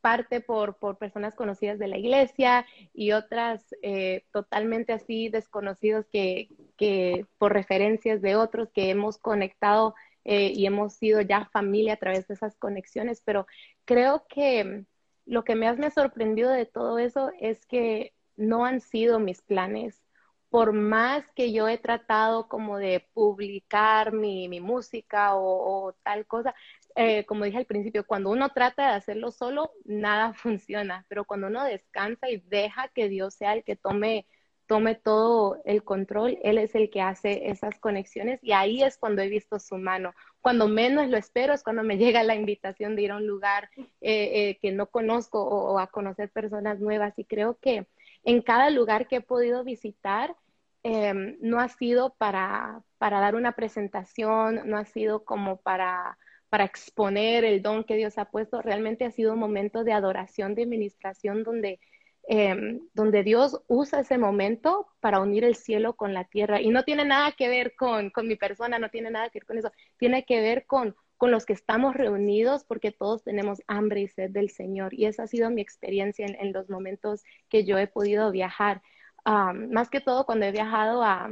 parte 0.00 0.40
por, 0.40 0.78
por, 0.78 0.98
personas 0.98 1.34
conocidas 1.34 1.78
de 1.78 1.88
la 1.88 1.98
iglesia 1.98 2.66
y 2.94 3.12
otras 3.12 3.74
eh, 3.82 4.24
totalmente 4.32 4.92
así 4.92 5.28
desconocidos 5.28 6.06
que, 6.12 6.48
que 6.76 7.26
por 7.38 7.52
referencias 7.52 8.22
de 8.22 8.36
otros 8.36 8.70
que 8.72 8.90
hemos 8.90 9.18
conectado 9.18 9.94
eh, 10.28 10.52
y 10.54 10.66
hemos 10.66 10.94
sido 10.94 11.20
ya 11.20 11.46
familia 11.52 11.94
a 11.94 11.98
través 11.98 12.26
de 12.26 12.34
esas 12.34 12.56
conexiones, 12.56 13.22
pero 13.24 13.46
creo 13.84 14.26
que 14.28 14.84
lo 15.24 15.44
que 15.44 15.54
más 15.54 15.78
me 15.78 15.86
ha 15.86 15.90
sorprendido 15.90 16.50
de 16.50 16.66
todo 16.66 16.98
eso 16.98 17.30
es 17.40 17.64
que 17.66 18.12
no 18.36 18.64
han 18.64 18.80
sido 18.80 19.20
mis 19.20 19.42
planes. 19.42 20.02
Por 20.48 20.72
más 20.72 21.24
que 21.34 21.52
yo 21.52 21.68
he 21.68 21.78
tratado 21.78 22.48
como 22.48 22.78
de 22.78 23.08
publicar 23.12 24.12
mi, 24.12 24.48
mi 24.48 24.60
música 24.60 25.36
o, 25.36 25.94
tal 26.02 26.26
cosa, 26.26 26.54
eh, 26.96 27.24
como 27.26 27.44
dije 27.44 27.58
al 27.58 27.66
principio, 27.66 28.06
cuando 28.06 28.30
uno 28.30 28.48
trata 28.50 28.88
de 28.88 28.94
hacerlo 28.96 29.30
solo, 29.30 29.72
nada 29.84 30.32
funciona, 30.34 31.04
pero 31.08 31.24
cuando 31.24 31.48
uno 31.48 31.64
descansa 31.64 32.30
y 32.30 32.38
deja 32.38 32.88
que 32.88 33.08
Dios 33.08 33.34
sea 33.34 33.54
el 33.54 33.64
que 33.64 33.76
tome 33.76 34.26
tome 34.66 34.94
todo 34.96 35.60
el 35.64 35.84
control, 35.84 36.38
Él 36.42 36.58
es 36.58 36.74
el 36.74 36.90
que 36.90 37.00
hace 37.00 37.50
esas 37.50 37.78
conexiones 37.78 38.40
y 38.42 38.52
ahí 38.52 38.82
es 38.82 38.98
cuando 38.98 39.22
he 39.22 39.28
visto 39.28 39.58
su 39.58 39.76
mano. 39.76 40.12
Cuando 40.40 40.68
menos 40.68 41.08
lo 41.08 41.16
espero 41.16 41.54
es 41.54 41.62
cuando 41.62 41.82
me 41.82 41.98
llega 41.98 42.22
la 42.22 42.34
invitación 42.34 42.96
de 42.96 43.02
ir 43.02 43.12
a 43.12 43.16
un 43.16 43.26
lugar 43.26 43.70
eh, 43.76 43.88
eh, 44.00 44.58
que 44.60 44.72
no 44.72 44.86
conozco 44.88 45.42
o, 45.42 45.78
a 45.78 45.86
conocer 45.88 46.30
personas 46.30 46.80
nuevas 46.80 47.14
y 47.18 47.24
creo 47.24 47.58
que 47.60 47.86
en 48.24 48.42
cada 48.42 48.70
lugar 48.70 49.06
que 49.08 49.16
he 49.16 49.20
podido 49.20 49.64
visitar 49.64 50.36
em, 50.82 51.36
no 51.40 51.60
ha 51.60 51.68
sido 51.68 52.14
para, 52.14 52.82
para 52.98 53.20
dar 53.20 53.34
una 53.36 53.52
presentación, 53.52 54.62
no 54.64 54.78
ha 54.78 54.84
sido 54.84 55.24
como 55.24 55.58
para 55.58 56.18
para 56.48 56.64
exponer 56.64 57.44
el 57.44 57.62
don 57.62 57.84
que 57.84 57.96
Dios 57.96 58.18
ha 58.18 58.26
puesto, 58.26 58.62
realmente 58.62 59.04
ha 59.04 59.10
sido 59.10 59.32
un 59.32 59.38
momento 59.38 59.84
de 59.84 59.92
adoración, 59.92 60.54
de 60.54 60.62
administración 60.62 61.42
donde 61.42 61.80
Em, 62.28 62.80
donde 62.92 63.22
Dios 63.22 63.62
usa 63.68 64.00
ese 64.00 64.18
momento 64.18 64.88
para 64.98 65.20
unir 65.20 65.44
el 65.44 65.54
cielo 65.54 65.94
con 65.94 66.12
la 66.12 66.24
tierra. 66.24 66.60
Y 66.60 66.70
no 66.70 66.82
tiene 66.82 67.04
nada 67.04 67.30
que 67.32 67.48
ver 67.48 67.76
con, 67.76 68.12
mi 68.24 68.34
persona, 68.34 68.80
no 68.80 68.90
tiene 68.90 69.10
nada 69.12 69.30
que 69.30 69.38
ver 69.38 69.46
con 69.46 69.58
eso, 69.58 69.70
tiene 69.96 70.24
que 70.24 70.40
ver 70.40 70.66
con, 70.66 70.96
con 71.18 71.30
los 71.30 71.46
que 71.46 71.52
estamos 71.52 71.94
reunidos 71.94 72.64
porque 72.64 72.90
todos 72.90 73.22
tenemos 73.22 73.62
hambre 73.68 74.00
y 74.00 74.08
sed 74.08 74.30
del 74.30 74.50
Señor. 74.50 74.92
Y 74.92 75.06
esa 75.06 75.22
ha 75.24 75.26
sido 75.28 75.50
mi 75.50 75.62
experiencia 75.62 76.26
en, 76.26 76.52
los 76.52 76.68
momentos 76.68 77.22
que 77.48 77.64
yo 77.64 77.78
he 77.78 77.86
podido 77.86 78.32
viajar. 78.32 78.82
más 79.24 79.88
que 79.90 80.00
todo 80.00 80.26
cuando 80.26 80.46
he 80.46 80.52
viajado 80.52 81.02
a, 81.04 81.30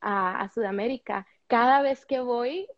a 0.00 0.48
Sudamérica, 0.54 1.26
cada 1.46 1.80
vez 1.82 2.04
que 2.06 2.20
voy 2.20 2.68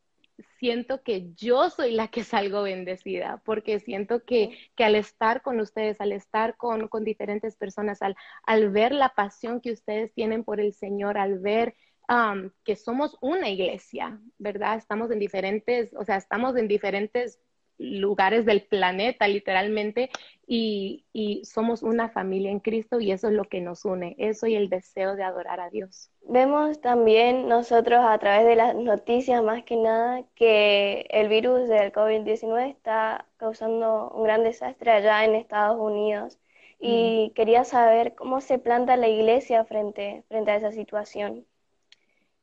siento 0.67 1.01
que 1.05 1.33
yo 1.37 1.71
soy 1.71 1.93
la 1.93 2.09
que 2.09 2.25
salgo 2.25 2.63
bendecida, 2.63 3.41
porque 3.45 3.79
siento 3.79 4.25
que, 4.25 4.59
que 4.75 4.83
al 4.83 4.97
estar 4.97 5.41
con 5.41 5.61
ustedes, 5.61 6.01
al 6.01 6.11
estar 6.11 6.57
con, 6.57 6.89
con 6.89 7.05
diferentes 7.05 7.57
personas, 7.57 8.03
al, 8.03 8.17
al, 8.43 8.71
ver 8.71 8.91
la 8.91 9.11
pasión 9.11 9.61
que 9.61 9.71
ustedes 9.71 10.13
tienen 10.13 10.43
por 10.43 10.59
el 10.59 10.73
Señor, 10.73 11.19
al 11.19 11.39
ver 11.39 11.77
um, 12.09 12.51
que 12.65 12.75
somos 12.75 13.17
una 13.21 13.49
iglesia, 13.49 14.21
¿verdad? 14.39 14.77
Estamos 14.77 15.13
en 15.13 15.21
diferentes, 15.21 15.95
o 15.95 16.05
sea, 16.05 16.17
estamos 16.17 16.57
en 16.57 16.67
diferentes 16.67 17.39
lugares 17.79 18.45
del 18.47 18.63
planeta, 18.63 19.29
literalmente, 19.29 20.11
y, 20.47 21.03
somos 21.45 21.83
una 21.83 22.09
familia 22.09 22.51
en 22.51 22.61
Cristo 22.61 23.01
y 23.01 23.11
eso 23.11 23.29
es 23.29 23.35
lo 23.35 23.45
que 23.45 23.61
nos 23.61 23.85
une, 23.85 24.15
eso 24.19 24.47
y 24.47 24.55
el 24.55 24.69
deseo 24.69 25.17
de 25.17 25.25
adorar 25.25 25.61
a 25.61 25.71
Dios. 25.71 26.11
Vemos 26.23 26.81
también 26.81 27.49
nosotros 27.49 28.01
a 28.03 28.17
través 28.19 28.47
de 28.47 28.57
las 28.57 28.75
noticias, 28.75 29.43
más 29.43 29.65
que 29.65 29.77
nada, 29.77 30.25
que 30.35 31.07
el 31.11 31.29
virus 31.29 31.69
del 31.69 31.93
COVID-19 31.93 32.71
está 32.71 33.27
causando 33.37 34.11
un 34.11 34.25
gran 34.25 34.45
desastre 34.45 34.91
allá 34.91 35.25
en 35.25 35.35
Estados 35.35 35.79
Unidos. 35.81 36.39
Y 36.79 37.29
mm. 37.31 37.35
quería 37.35 37.65
saber 37.65 38.15
cómo 38.15 38.41
se 38.41 38.59
planta 38.59 38.97
la 38.97 39.09
iglesia 39.09 39.65
frente, 39.65 40.25
frente 40.29 40.51
a 40.51 40.57
esa 40.57 40.73
situación. 40.73 41.47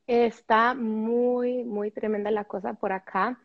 Está 0.08 0.74
muy, 0.74 1.64
muy 1.64 1.92
tremenda 1.92 2.32
la 2.32 2.44
cosa 2.46 2.74
por 2.74 2.92
acá. 2.92 3.40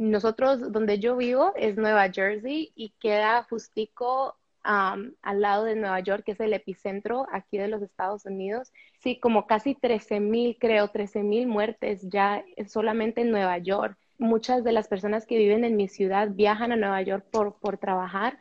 Nosotros, 0.00 0.72
donde 0.72 0.98
yo 0.98 1.14
vivo, 1.14 1.52
es 1.56 1.76
Nueva 1.76 2.10
Jersey 2.10 2.72
y 2.74 2.94
queda 2.98 3.42
justico 3.42 4.34
al 4.62 5.40
lado 5.40 5.64
de 5.64 5.76
Nueva 5.76 6.00
York, 6.00 6.22
que 6.24 6.32
es 6.32 6.40
el 6.40 6.54
epicentro 6.54 7.26
aquí 7.30 7.58
de 7.58 7.68
los 7.68 7.82
Estados 7.82 8.24
Unidos. 8.24 8.72
Sí, 9.02 9.20
como 9.20 9.46
casi 9.46 9.74
13 9.74 10.20
mil, 10.20 10.56
creo, 10.58 10.88
13 10.88 11.22
mil 11.22 11.46
muertes 11.46 12.08
ya 12.08 12.42
solamente 12.66 13.20
en 13.20 13.30
Nueva 13.30 13.58
York. 13.58 13.98
Muchas 14.18 14.64
de 14.64 14.72
las 14.72 14.88
personas 14.88 15.26
que 15.26 15.36
viven 15.36 15.64
en 15.64 15.76
mi 15.76 15.86
ciudad 15.86 16.30
viajan 16.30 16.72
a 16.72 16.76
Nueva 16.76 17.02
York 17.02 17.26
por, 17.30 17.58
por 17.58 17.76
trabajar 17.76 18.38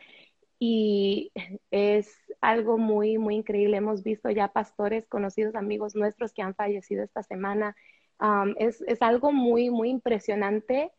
y 0.59 1.31
es 1.71 2.17
algo 2.39 2.77
muy, 2.77 3.17
muy 3.17 3.35
increíble. 3.35 3.77
Hemos 3.77 4.03
visto 4.03 4.29
ya 4.29 4.47
pastores, 4.47 5.07
conocidos, 5.07 5.55
amigos 5.55 5.93
nuestros 5.93 6.31
que 6.31 6.41
han 6.41 6.55
fallecido 6.55 7.03
esta 7.03 7.23
semana. 7.23 7.75
es, 8.57 8.81
es, 8.87 9.01
algo 9.01 9.33
muy, 9.33 9.69
muy 9.69 9.89
impresionante 9.89 10.91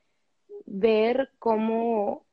ver 0.66 1.30
cómo 1.38 2.26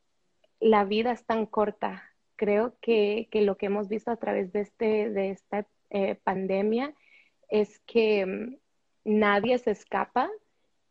la 0.59 0.85
vida 0.85 1.11
es 1.11 1.25
tan 1.25 1.45
corta. 1.45 2.03
Creo 2.35 2.75
que, 2.81 3.27
que 3.31 3.41
lo 3.41 3.57
que 3.57 3.67
hemos 3.67 3.87
visto 3.87 4.11
a 4.11 4.17
través 4.17 4.51
de, 4.53 4.61
este, 4.61 5.09
de 5.09 5.31
esta 5.31 5.67
eh, 5.89 6.15
pandemia 6.23 6.93
es 7.49 7.79
que 7.79 8.25
mm, 8.25 8.55
nadie 9.05 9.57
se 9.57 9.71
escapa 9.71 10.29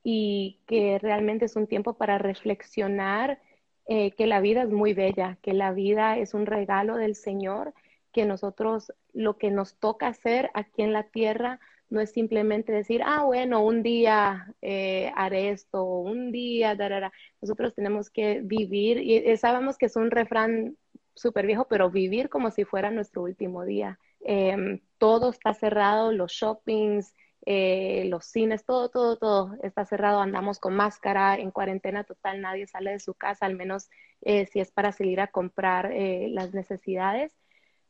y 0.02 0.60
que 0.66 0.98
realmente 0.98 1.44
es 1.46 1.56
un 1.56 1.66
tiempo 1.66 1.94
para 1.94 2.18
reflexionar 2.18 3.40
eh, 3.86 4.12
que 4.12 4.26
la 4.26 4.40
vida 4.40 4.62
es 4.62 4.70
muy 4.70 4.94
bella, 4.94 5.38
que 5.42 5.52
la 5.52 5.72
vida 5.72 6.18
es 6.18 6.34
un 6.34 6.46
regalo 6.46 6.96
del 6.96 7.14
Señor 7.14 7.74
que 8.12 8.24
nosotros 8.24 8.92
lo 9.12 9.36
que 9.36 9.50
nos 9.50 9.76
toca 9.76 10.06
hacer 10.06 10.50
aquí 10.54 10.82
en 10.82 10.92
la 10.94 11.02
tierra 11.02 11.60
no 11.88 12.00
es 12.00 12.10
simplemente 12.12 12.72
decir, 12.72 13.02
ah, 13.04 13.24
bueno, 13.24 13.62
un 13.64 13.82
día 13.82 14.54
eh, 14.62 15.12
haré 15.14 15.50
esto, 15.50 15.84
un 15.84 16.32
día, 16.32 16.74
darara. 16.74 17.12
nosotros 17.40 17.74
tenemos 17.74 18.10
que 18.10 18.40
vivir, 18.42 18.98
y 18.98 19.16
eh, 19.16 19.36
sabemos 19.36 19.78
que 19.78 19.86
es 19.86 19.96
un 19.96 20.10
refrán 20.10 20.76
súper 21.14 21.46
viejo, 21.46 21.66
pero 21.68 21.90
vivir 21.90 22.28
como 22.28 22.50
si 22.50 22.64
fuera 22.64 22.90
nuestro 22.90 23.22
último 23.22 23.64
día. 23.64 23.98
Em, 24.20 24.80
todo 24.98 25.30
está 25.30 25.54
cerrado, 25.54 26.12
los 26.12 26.32
shoppings, 26.32 27.14
eh, 27.46 28.06
los 28.08 28.26
cines, 28.26 28.64
todo, 28.64 28.88
todo, 28.90 29.16
todo 29.16 29.56
está 29.62 29.84
cerrado, 29.84 30.20
andamos 30.20 30.58
con 30.58 30.74
máscara, 30.74 31.36
en 31.36 31.52
cuarentena 31.52 32.04
total, 32.04 32.40
nadie 32.40 32.66
sale 32.66 32.92
de 32.92 33.00
su 33.00 33.14
casa, 33.14 33.46
al 33.46 33.56
menos 33.56 33.88
si 34.22 34.60
es 34.60 34.72
para 34.72 34.92
salir 34.92 35.20
a 35.20 35.28
comprar 35.28 35.92
las 36.30 36.52
necesidades 36.52 37.36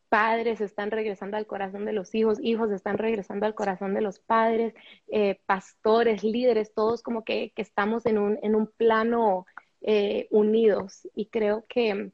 padres 0.09 0.61
están 0.61 0.91
regresando 0.91 1.37
al 1.37 1.47
corazón 1.47 1.85
de 1.85 1.93
los 1.93 2.15
hijos, 2.15 2.39
hijos 2.43 2.71
están 2.71 2.99
regresando 2.99 3.47
al 3.47 3.55
corazón 3.55 3.95
de 3.95 4.01
los 4.01 4.19
padres, 4.19 4.75
eh, 5.09 5.41
pastores, 5.47 6.25
líderes, 6.25 6.75
todos 6.75 7.03
como 7.03 7.25
que, 7.25 7.53
estamos 7.57 8.07
en 8.07 8.19
un, 8.19 8.39
en 8.43 8.55
un 8.55 8.67
plano 8.67 9.47
eh, 9.83 10.29
unidos. 10.31 11.09
Y 11.15 11.27
creo 11.27 11.65
que 11.69 12.13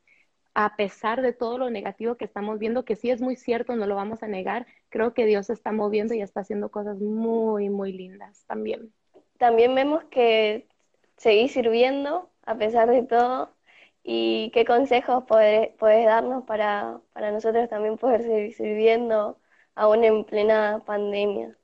a 0.55 0.77
pesar 0.77 1.23
de 1.23 1.33
todo 1.33 1.59
lo 1.59 1.71
negativo 1.71 2.17
que 2.17 2.25
estamos 2.25 2.59
viendo, 2.59 2.85
que 2.85 2.97
sí 2.97 3.11
es 3.11 3.21
muy 3.21 3.37
cierto, 3.37 3.75
no 3.77 3.87
lo 3.87 3.95
vamos 3.95 4.23
a 4.23 4.29
negar, 4.29 4.67
creo 4.89 5.15
que 5.15 5.27
Dios 5.27 5.51
está 5.51 5.73
moviendo 5.73 6.15
y 6.15 6.21
está 6.21 6.41
haciendo 6.41 6.71
cosas 6.71 6.99
muy, 6.99 7.71
muy 7.71 7.93
lindas 7.93 8.45
también. 8.47 8.93
También 9.39 9.75
vemos 9.75 10.05
que 10.05 10.69
seguís 11.17 11.53
sirviendo 11.53 12.31
a 12.45 12.57
pesar 12.57 12.91
de 12.91 13.03
todo 13.03 13.55
¿Y 14.05 14.51
qué 14.53 14.65
consejos 14.65 15.25
puedes 15.27 16.07
darnos 16.07 16.45
para, 16.45 17.01
para 17.13 17.31
nosotros 17.31 17.69
también 17.69 17.99
poder 17.99 18.23
seguir 18.23 18.55
sirviendo 18.55 19.39
aún 19.75 20.05
en 20.05 20.25
plena 20.25 20.83
pandemia? 20.85 21.57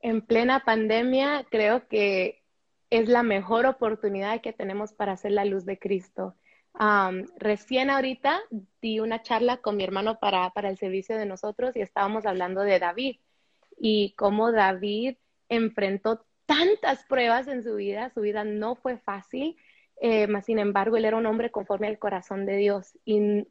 En 0.00 0.22
plena 0.22 0.64
pandemia 0.64 1.44
creo 1.50 1.88
que 1.88 2.42
es 2.90 3.08
la 3.08 3.22
mejor 3.22 3.66
oportunidad 3.66 4.40
que 4.40 4.52
tenemos 4.52 4.92
para 4.92 5.12
hacer 5.12 5.32
la 5.32 5.44
luz 5.44 5.64
de 5.64 5.78
Cristo. 5.78 6.36
recién 7.36 7.90
ahorita 7.90 8.40
di 8.80 9.00
una 9.00 9.22
charla 9.22 9.56
con 9.56 9.76
mi 9.76 9.84
hermano 9.84 10.18
para, 10.20 10.50
para 10.50 10.68
el 10.68 10.78
servicio 10.78 11.18
de 11.18 11.26
nosotros 11.26 11.74
y 11.74 11.80
estábamos 11.80 12.24
hablando 12.24 12.62
de 12.62 12.78
David 12.78 13.16
y 13.76 14.14
cómo 14.16 14.52
David 14.52 15.16
enfrentó 15.48 16.24
tantas 16.46 17.04
pruebas 17.04 17.48
en 17.48 17.62
su 17.62 17.74
vida, 17.74 18.10
su 18.10 18.20
vida 18.20 18.44
no 18.44 18.76
fue 18.76 18.96
fácil, 18.96 19.56
eh, 20.00 20.28
sin 20.42 20.58
embargo, 20.58 20.96
él 20.96 21.04
era 21.04 21.16
un 21.16 21.26
hombre 21.26 21.50
conforme 21.50 21.88
al 21.88 21.98
corazón 21.98 22.46
de 22.46 22.56
Dios. 22.56 22.98
Y 23.04 23.46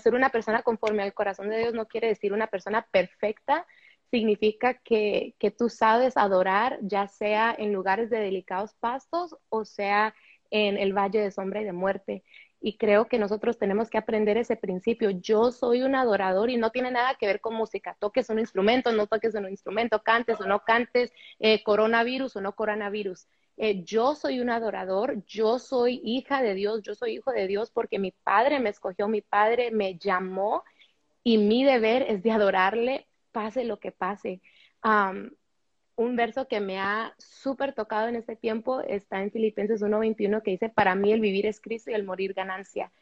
ser 0.00 0.14
una 0.14 0.30
persona 0.30 0.62
conforme 0.62 1.02
al 1.02 1.14
corazón 1.14 1.48
de 1.48 1.58
Dios 1.58 1.74
no 1.74 1.86
quiere 1.86 2.08
decir 2.08 2.32
una 2.32 2.48
persona 2.48 2.86
perfecta, 2.90 3.66
significa 4.10 4.74
que, 4.74 5.34
que 5.38 5.50
tú 5.50 5.68
sabes 5.68 6.16
adorar, 6.16 6.78
ya 6.82 7.08
sea 7.08 7.54
en 7.56 7.72
lugares 7.72 8.10
de 8.10 8.18
delicados 8.18 8.74
pastos 8.74 9.36
o 9.48 9.64
sea 9.64 10.14
en 10.50 10.76
el 10.76 10.92
valle 10.92 11.20
de 11.20 11.30
sombra 11.30 11.62
y 11.62 11.64
de 11.64 11.72
muerte. 11.72 12.22
Y 12.60 12.76
creo 12.76 13.08
que 13.08 13.18
nosotros 13.18 13.58
tenemos 13.58 13.90
que 13.90 13.98
aprender 13.98 14.36
ese 14.36 14.54
principio. 14.56 15.10
Yo 15.10 15.50
soy 15.50 15.82
un 15.82 15.96
adorador 15.96 16.50
y 16.50 16.56
no 16.56 16.70
tiene 16.70 16.92
nada 16.92 17.16
que 17.18 17.26
ver 17.26 17.40
con 17.40 17.54
música. 17.54 17.96
Toques 17.98 18.30
un 18.30 18.38
instrumento, 18.38 18.92
no 18.92 19.08
toques 19.08 19.34
un 19.34 19.48
instrumento, 19.48 20.02
cantes 20.02 20.40
o 20.40 20.46
no 20.46 20.60
cantes, 20.60 21.12
eh, 21.40 21.62
coronavirus 21.64 22.36
o 22.36 22.40
no 22.40 22.54
coronavirus. 22.54 23.26
Eh, 23.56 23.84
yo 23.84 24.14
soy 24.14 24.40
un 24.40 24.50
adorador, 24.50 25.24
yo 25.26 25.58
soy 25.58 26.00
hija 26.04 26.42
de 26.42 26.54
Dios, 26.54 26.82
yo 26.82 26.94
soy 26.94 27.14
hijo 27.14 27.32
de 27.32 27.46
Dios 27.46 27.70
porque 27.70 27.98
mi 27.98 28.12
padre 28.12 28.60
me 28.60 28.70
escogió, 28.70 29.08
mi 29.08 29.20
padre 29.20 29.70
me 29.70 29.98
llamó 29.98 30.64
y 31.22 31.38
mi 31.38 31.64
deber 31.64 32.02
es 32.02 32.22
de 32.22 32.32
adorarle, 32.32 33.06
pase 33.30 33.64
lo 33.64 33.78
que 33.78 33.92
pase. 33.92 34.40
un 35.94 36.16
verso 36.16 36.48
que 36.48 36.60
me 36.60 36.80
ha 36.80 37.14
súper 37.18 37.74
tocado 37.74 38.08
en 38.08 38.16
este 38.16 38.34
tiempo 38.34 38.80
está 38.80 39.22
en 39.22 39.30
Filipenses 39.30 39.82
1:21 39.82 40.42
que 40.42 40.52
dice, 40.52 40.68
para 40.68 40.94
mí 40.94 41.12
el 41.12 41.20
vivir 41.20 41.46
es 41.46 41.60
Cristo 41.60 41.90
y 41.90 41.94
el 41.94 42.04
morir 42.04 42.34
ganancia. 42.34 42.92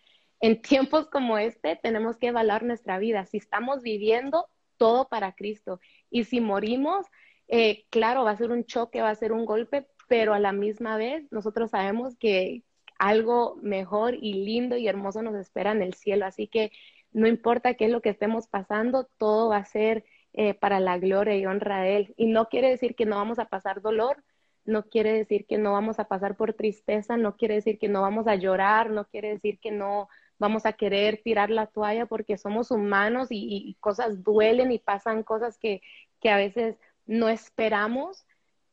En 0.40 0.61
tiempos 0.62 1.07
como 1.07 1.38
este 1.38 1.76
tenemos 1.76 2.16
que 2.16 2.28
evaluar 2.28 2.64
nuestra 2.64 2.99
vida, 2.99 3.26
si 3.26 3.37
estamos 3.38 3.83
viviendo 3.83 4.49
todo 4.76 5.09
para 5.09 5.33
Cristo 5.35 5.80
y 6.11 6.25
si 6.25 6.40
morimos, 6.40 7.07
eh, 7.49 7.85
claro, 7.90 8.25
va 8.25 8.33
a 8.33 8.37
ser 8.37 8.50
un 8.50 8.64
choque, 8.64 9.02
va 9.02 9.11
a 9.11 9.14
ser 9.14 9.33
un 9.33 9.45
golpe, 9.45 9.87
pero 10.11 10.35
a 10.35 10.40
la 10.40 10.50
misma 10.50 10.97
vez 10.97 11.31
nosotros 11.31 11.71
sabemos 11.71 12.17
que 12.17 12.64
algo 12.99 13.57
mejor 13.62 14.17
y 14.21 14.45
lindo 14.45 14.76
y 14.76 14.88
hermoso 14.88 15.23
nos 15.23 15.37
espera 15.37 15.71
en 15.71 15.83
el 15.83 15.95
cielo. 15.95 16.26
Así 16.26 16.49
que 16.49 16.73
no 17.12 17.29
importa 17.29 17.75
qué 17.75 17.85
es 17.85 17.93
lo 17.93 18.02
que 18.02 18.09
estemos 18.09 18.49
pasando, 18.49 19.09
todo 19.19 19.50
va 19.50 19.59
a 19.59 19.64
ser 19.64 20.05
eh, 20.33 20.55
para 20.55 20.81
la 20.81 20.99
gloria 20.99 21.37
y 21.37 21.47
honra 21.47 21.83
de 21.83 21.97
Él. 21.97 22.14
Y 22.17 22.26
no 22.26 22.49
quiere 22.49 22.71
decir 22.71 22.97
que 22.97 23.07
no 23.07 23.14
vamos 23.17 23.38
a 23.38 23.45
pasar 23.45 23.83
dolor, 23.83 24.25
no 24.64 24.88
quiere 24.88 25.12
decir 25.12 25.47
que 25.47 25.59
no 25.59 25.75
vamos 25.75 26.00
a 26.00 26.09
pasar 26.09 26.37
por 26.37 26.55
tristeza, 26.55 27.17
no 27.17 27.37
quiere 27.37 27.55
decir 27.55 27.79
que 27.79 27.88
no 27.88 28.02
vamos 28.02 28.26
a 28.26 28.35
llorar, 28.35 28.90
no 28.90 29.05
quiere 29.05 29.29
decir 29.29 29.61
que 29.61 29.71
no 29.71 30.09
vamos 30.40 30.67
a 30.67 30.73
querer 30.73 31.21
tirar 31.23 31.50
la 31.50 31.67
toalla 31.69 32.07
porque 32.07 32.37
somos 32.37 32.73
humanos 32.73 33.29
y, 33.31 33.76
cosas 33.79 34.25
duelen 34.25 34.73
y 34.73 34.81
pasan 34.81 35.23
cosas 35.23 35.57
que, 35.57 35.83
que 36.21 36.31
a 36.31 36.37
veces 36.37 36.79
no 37.07 37.29
esperamos, 37.29 38.26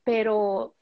pero 0.03 0.76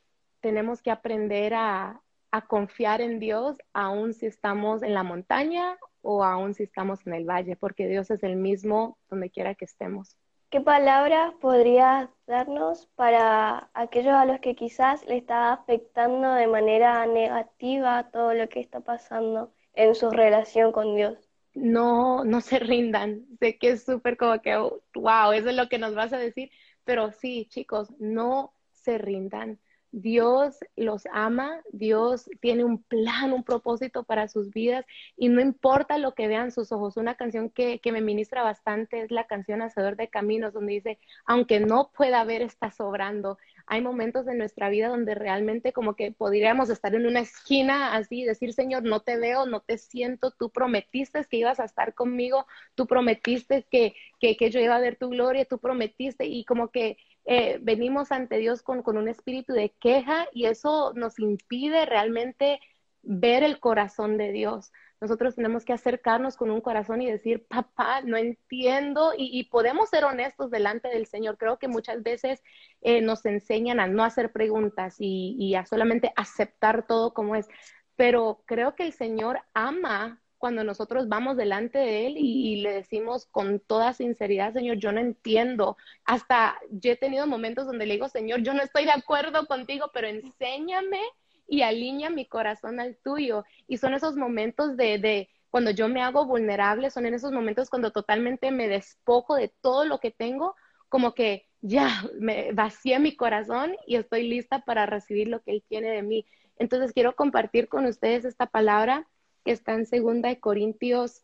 tenemos 0.46 0.84
que 0.84 0.92
aprender 0.92 1.56
a, 1.56 2.04
confiar 2.48 3.02
en 3.02 3.18
Dios, 3.18 3.58
aun 3.74 4.14
si 4.14 4.28
estamos 4.28 4.84
en 4.84 4.94
la 4.94 5.02
montaña 5.02 5.76
o 6.02 6.24
aun 6.24 6.54
si 6.54 6.64
estamos 6.64 7.08
en 7.08 7.14
el 7.14 7.26
valle, 7.26 7.56
porque 7.56 7.88
Dios 7.88 8.12
es 8.12 8.22
el 8.24 8.36
mismo 8.36 9.00
donde 9.10 9.32
quiera 9.32 9.56
que 9.56 9.66
estemos. 9.66 10.18
¿Qué 10.52 10.62
palabras 10.62 11.34
podrías 11.42 12.10
darnos 12.28 12.88
para 12.96 13.72
aquellos 13.74 14.14
a 14.14 14.26
los 14.26 14.40
que 14.40 14.54
quizás 14.54 15.04
le 15.08 15.18
está 15.18 15.54
afectando 15.54 16.34
de 16.34 16.46
manera 16.46 17.08
negativa 17.08 18.12
todo 18.12 18.34
lo 18.36 18.48
que 18.50 18.60
está 18.60 18.82
pasando 18.82 19.52
en 19.74 19.96
su 19.96 20.12
relación 20.12 20.72
con 20.74 20.96
Dios? 20.96 21.18
No, 21.56 22.24
no 22.24 22.42
se 22.42 22.60
rindan. 22.60 23.26
Sé 23.40 23.58
que 23.58 23.70
es 23.70 23.86
súper 23.86 24.18
como 24.18 24.42
que, 24.42 24.56
wow, 24.58 25.32
eso 25.34 25.50
es 25.50 25.56
lo 25.56 25.70
que 25.70 25.80
nos 25.80 25.96
vas 25.96 26.14
a 26.14 26.20
decir, 26.20 26.52
pero 26.84 27.12
sí, 27.12 27.48
chicos, 27.50 27.90
no 27.98 28.54
se 28.74 29.00
rindan 29.00 29.58
Dios 29.98 30.58
los 30.76 31.04
ama, 31.14 31.62
Dios 31.72 32.30
tiene 32.42 32.66
un 32.66 32.84
plan, 32.84 33.32
un 33.32 33.46
propósito 33.46 34.04
para 34.04 34.28
sus 34.28 34.52
vidas 34.52 34.86
y 35.16 35.30
no 35.30 35.40
importa 35.40 35.98
lo 35.98 36.14
que 36.14 36.28
vean 36.28 36.52
sus 36.52 36.74
ojos. 36.74 36.98
Una 36.98 37.16
canción 37.16 37.50
que, 37.50 37.80
me 37.94 38.02
ministra 38.02 38.44
bastante 38.44 39.00
es 39.00 39.10
la 39.10 39.26
canción 39.26 39.62
Hacedor 39.62 39.96
de 39.96 40.10
Caminos, 40.10 40.52
donde 40.52 40.74
dice, 40.74 41.00
aunque 41.26 41.62
no 41.62 41.92
pueda 41.96 42.26
ver, 42.26 42.42
está 42.42 42.72
sobrando. 42.72 43.38
Hay 43.68 43.82
momentos 43.82 44.28
en 44.28 44.38
nuestra 44.38 44.68
vida 44.68 44.90
donde 44.90 45.16
realmente 45.16 45.72
como 45.72 45.96
que 45.96 46.12
podríamos 46.12 46.70
estar 46.70 46.94
en 46.94 47.06
una 47.06 47.22
esquina 47.22 47.96
así 47.96 48.26
decir, 48.26 48.52
Señor, 48.52 48.84
no 48.84 49.00
te 49.00 49.18
veo, 49.18 49.46
no 49.46 49.62
te 49.62 49.78
siento, 49.78 50.32
tú 50.32 50.50
prometiste 50.50 51.24
que 51.24 51.38
ibas 51.38 51.62
a 51.62 51.64
estar 51.64 51.94
conmigo, 51.94 52.46
tú 52.76 52.86
prometiste 52.86 53.66
que, 53.72 53.96
que, 54.20 54.36
que 54.36 54.50
yo 54.50 54.60
iba 54.60 54.76
a 54.76 54.82
ver 54.82 54.98
tu 54.98 55.08
gloria, 55.08 55.46
tú 55.46 55.58
prometiste 55.58 56.26
y 56.26 56.44
como 56.44 56.70
que 56.70 56.98
eh, 57.26 57.58
venimos 57.62 58.12
ante 58.12 58.38
Dios 58.38 58.62
con, 58.62 58.84
un 58.86 59.08
espíritu 59.08 59.54
de 59.54 59.72
queja 59.80 60.28
y 60.32 60.46
eso 60.46 60.94
nos 60.96 61.20
impide 61.20 61.86
realmente 61.86 62.60
ver 63.02 63.44
el 63.44 63.60
corazón 63.60 64.18
de 64.18 64.32
Dios. 64.32 64.72
Nosotros 65.02 65.36
tenemos 65.36 65.66
que 65.66 65.74
acercarnos 65.74 66.38
con 66.38 66.52
un 66.52 66.62
corazón 66.62 67.02
y 67.02 67.12
decir, 67.12 67.46
papá, 67.48 68.02
no 68.02 68.18
entiendo 68.18 69.14
y, 69.18 69.44
podemos 69.50 69.90
ser 69.90 70.06
honestos 70.06 70.52
delante 70.52 70.88
del 70.88 71.06
Señor. 71.08 71.38
Creo 71.38 71.60
que 71.60 71.68
muchas 71.68 72.02
veces 72.04 72.42
eh, 72.82 73.02
nos 73.02 73.26
enseñan 73.26 73.80
a 73.80 73.88
no 73.88 74.04
hacer 74.04 74.32
preguntas 74.32 74.96
y 75.00 75.56
a 75.56 75.66
solamente 75.66 76.14
aceptar 76.16 76.88
todo 76.88 77.14
como 77.14 77.36
es, 77.36 77.48
pero 77.96 78.44
creo 78.46 78.76
que 78.76 78.84
el 78.84 78.94
Señor 78.94 79.42
ama 79.54 80.22
cuando 80.38 80.64
nosotros 80.64 81.08
vamos 81.08 81.38
delante 81.38 81.78
de 81.80 82.08
Él 82.08 82.16
y, 82.18 82.62
le 82.62 82.74
decimos 82.74 83.26
con 83.26 83.60
toda 83.60 83.94
sinceridad, 83.94 84.54
Señor, 84.54 84.78
yo 84.78 84.92
no 84.92 85.00
entiendo. 85.00 85.78
Hasta 86.04 86.58
yo 86.70 86.92
he 86.92 86.96
tenido 86.96 87.28
momentos 87.28 87.66
donde 87.66 87.86
le 87.86 87.96
digo, 87.96 88.10
Señor, 88.10 88.42
yo 88.42 88.54
no 88.54 88.62
estoy 88.62 88.86
de 88.86 88.92
acuerdo 88.92 89.46
contigo, 89.48 89.92
pero 89.94 90.08
enséñame 90.08 91.00
y 91.48 91.62
alinea 91.62 92.10
mi 92.10 92.26
corazón 92.26 92.80
al 92.80 92.98
tuyo. 92.98 93.44
Y 93.68 93.78
son 93.78 93.94
esos 93.94 94.16
momentos 94.16 94.78
de, 94.78 94.98
de 94.98 95.30
cuando 95.50 95.72
yo 95.72 95.88
me 95.88 96.02
hago 96.02 96.26
vulnerable, 96.26 96.90
son 96.90 97.06
en 97.06 97.14
esos 97.14 97.32
momentos 97.32 97.70
cuando 97.70 97.92
totalmente 97.92 98.52
me 98.52 98.68
despojo 98.68 99.36
de 99.36 99.48
todo 99.62 99.86
lo 99.86 100.00
que 100.00 100.12
tengo, 100.12 100.56
como 100.90 101.14
que 101.14 101.48
ya 101.62 102.04
me 102.20 102.52
vacié 102.54 103.00
mi 103.00 103.16
corazón 103.16 103.76
y 103.88 103.96
estoy 103.96 104.28
lista 104.28 104.66
para 104.66 104.86
recibir 104.86 105.28
lo 105.28 105.42
que 105.42 105.52
Él 105.52 105.64
tiene 105.68 105.90
de 105.90 106.04
mí. 106.04 106.26
Entonces 106.58 106.94
quiero 106.94 107.16
compartir 107.16 107.68
con 107.68 107.86
ustedes 107.86 108.26
esta 108.26 108.48
palabra 108.48 109.08
que 109.46 109.52
está 109.52 109.74
en 109.74 109.86
2 109.86 110.38
Corintios 110.40 111.22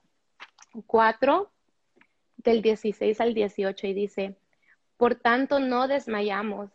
4, 0.86 1.52
del 2.38 2.62
16 2.62 3.20
al 3.20 3.34
18, 3.34 3.88
y 3.88 3.94
dice, 3.94 4.38
por 4.96 5.16
tanto 5.16 5.60
no 5.60 5.88
desmayamos. 5.88 6.72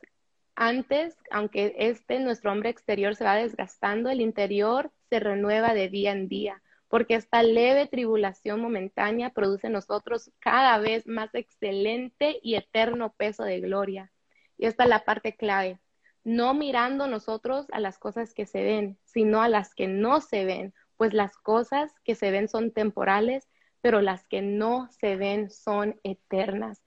Antes, 0.57 1.17
aunque 1.31 1.75
este 1.79 2.19
nuestro 2.19 2.51
hombre 2.51 2.71
exterior 2.71 3.15
se 3.15 3.25
va 3.25 3.37
desgastando, 3.37 4.11
el 4.11 4.21
interior 4.21 4.91
se 5.09 5.21
renueva 5.21 5.75
de 5.75 5.89
día 5.89 6.13
en 6.13 6.29
día, 6.29 6.63
porque 6.89 7.15
esta 7.15 7.43
leve 7.43 7.87
tribulación 7.87 8.61
momentánea 8.61 9.31
produce 9.31 9.69
en 9.69 9.75
nosotros 9.75 10.33
cada 10.41 10.79
vez 10.79 11.07
más 11.07 11.35
excelente 11.35 12.41
y 12.43 12.57
eterno 12.57 13.15
peso 13.17 13.45
de 13.45 13.61
gloria. 13.61 14.11
Y 14.59 14.67
esta 14.67 14.85
es 14.85 14.89
la 14.91 15.05
parte 15.05 15.37
clave, 15.37 15.79
no 16.25 16.55
mirando 16.55 17.07
nosotros 17.07 17.67
a 17.71 17.79
las 17.79 17.99
cosas 17.99 18.35
que 18.35 18.47
se 18.47 18.65
ven, 18.65 18.99
sino 19.05 19.43
a 19.43 19.49
las 19.49 19.75
que 19.75 19.87
no 19.87 20.21
se 20.21 20.45
ven, 20.45 20.75
pues 20.97 21.13
las 21.13 21.37
cosas 21.37 21.93
que 22.05 22.15
se 22.15 22.31
ven 22.31 22.49
son 22.49 22.73
temporales, 22.73 23.49
pero 23.81 24.01
las 24.01 24.25
que 24.27 24.43
no 24.43 24.89
se 24.91 25.17
ven 25.17 25.51
son 25.51 26.01
eternas. 26.03 26.83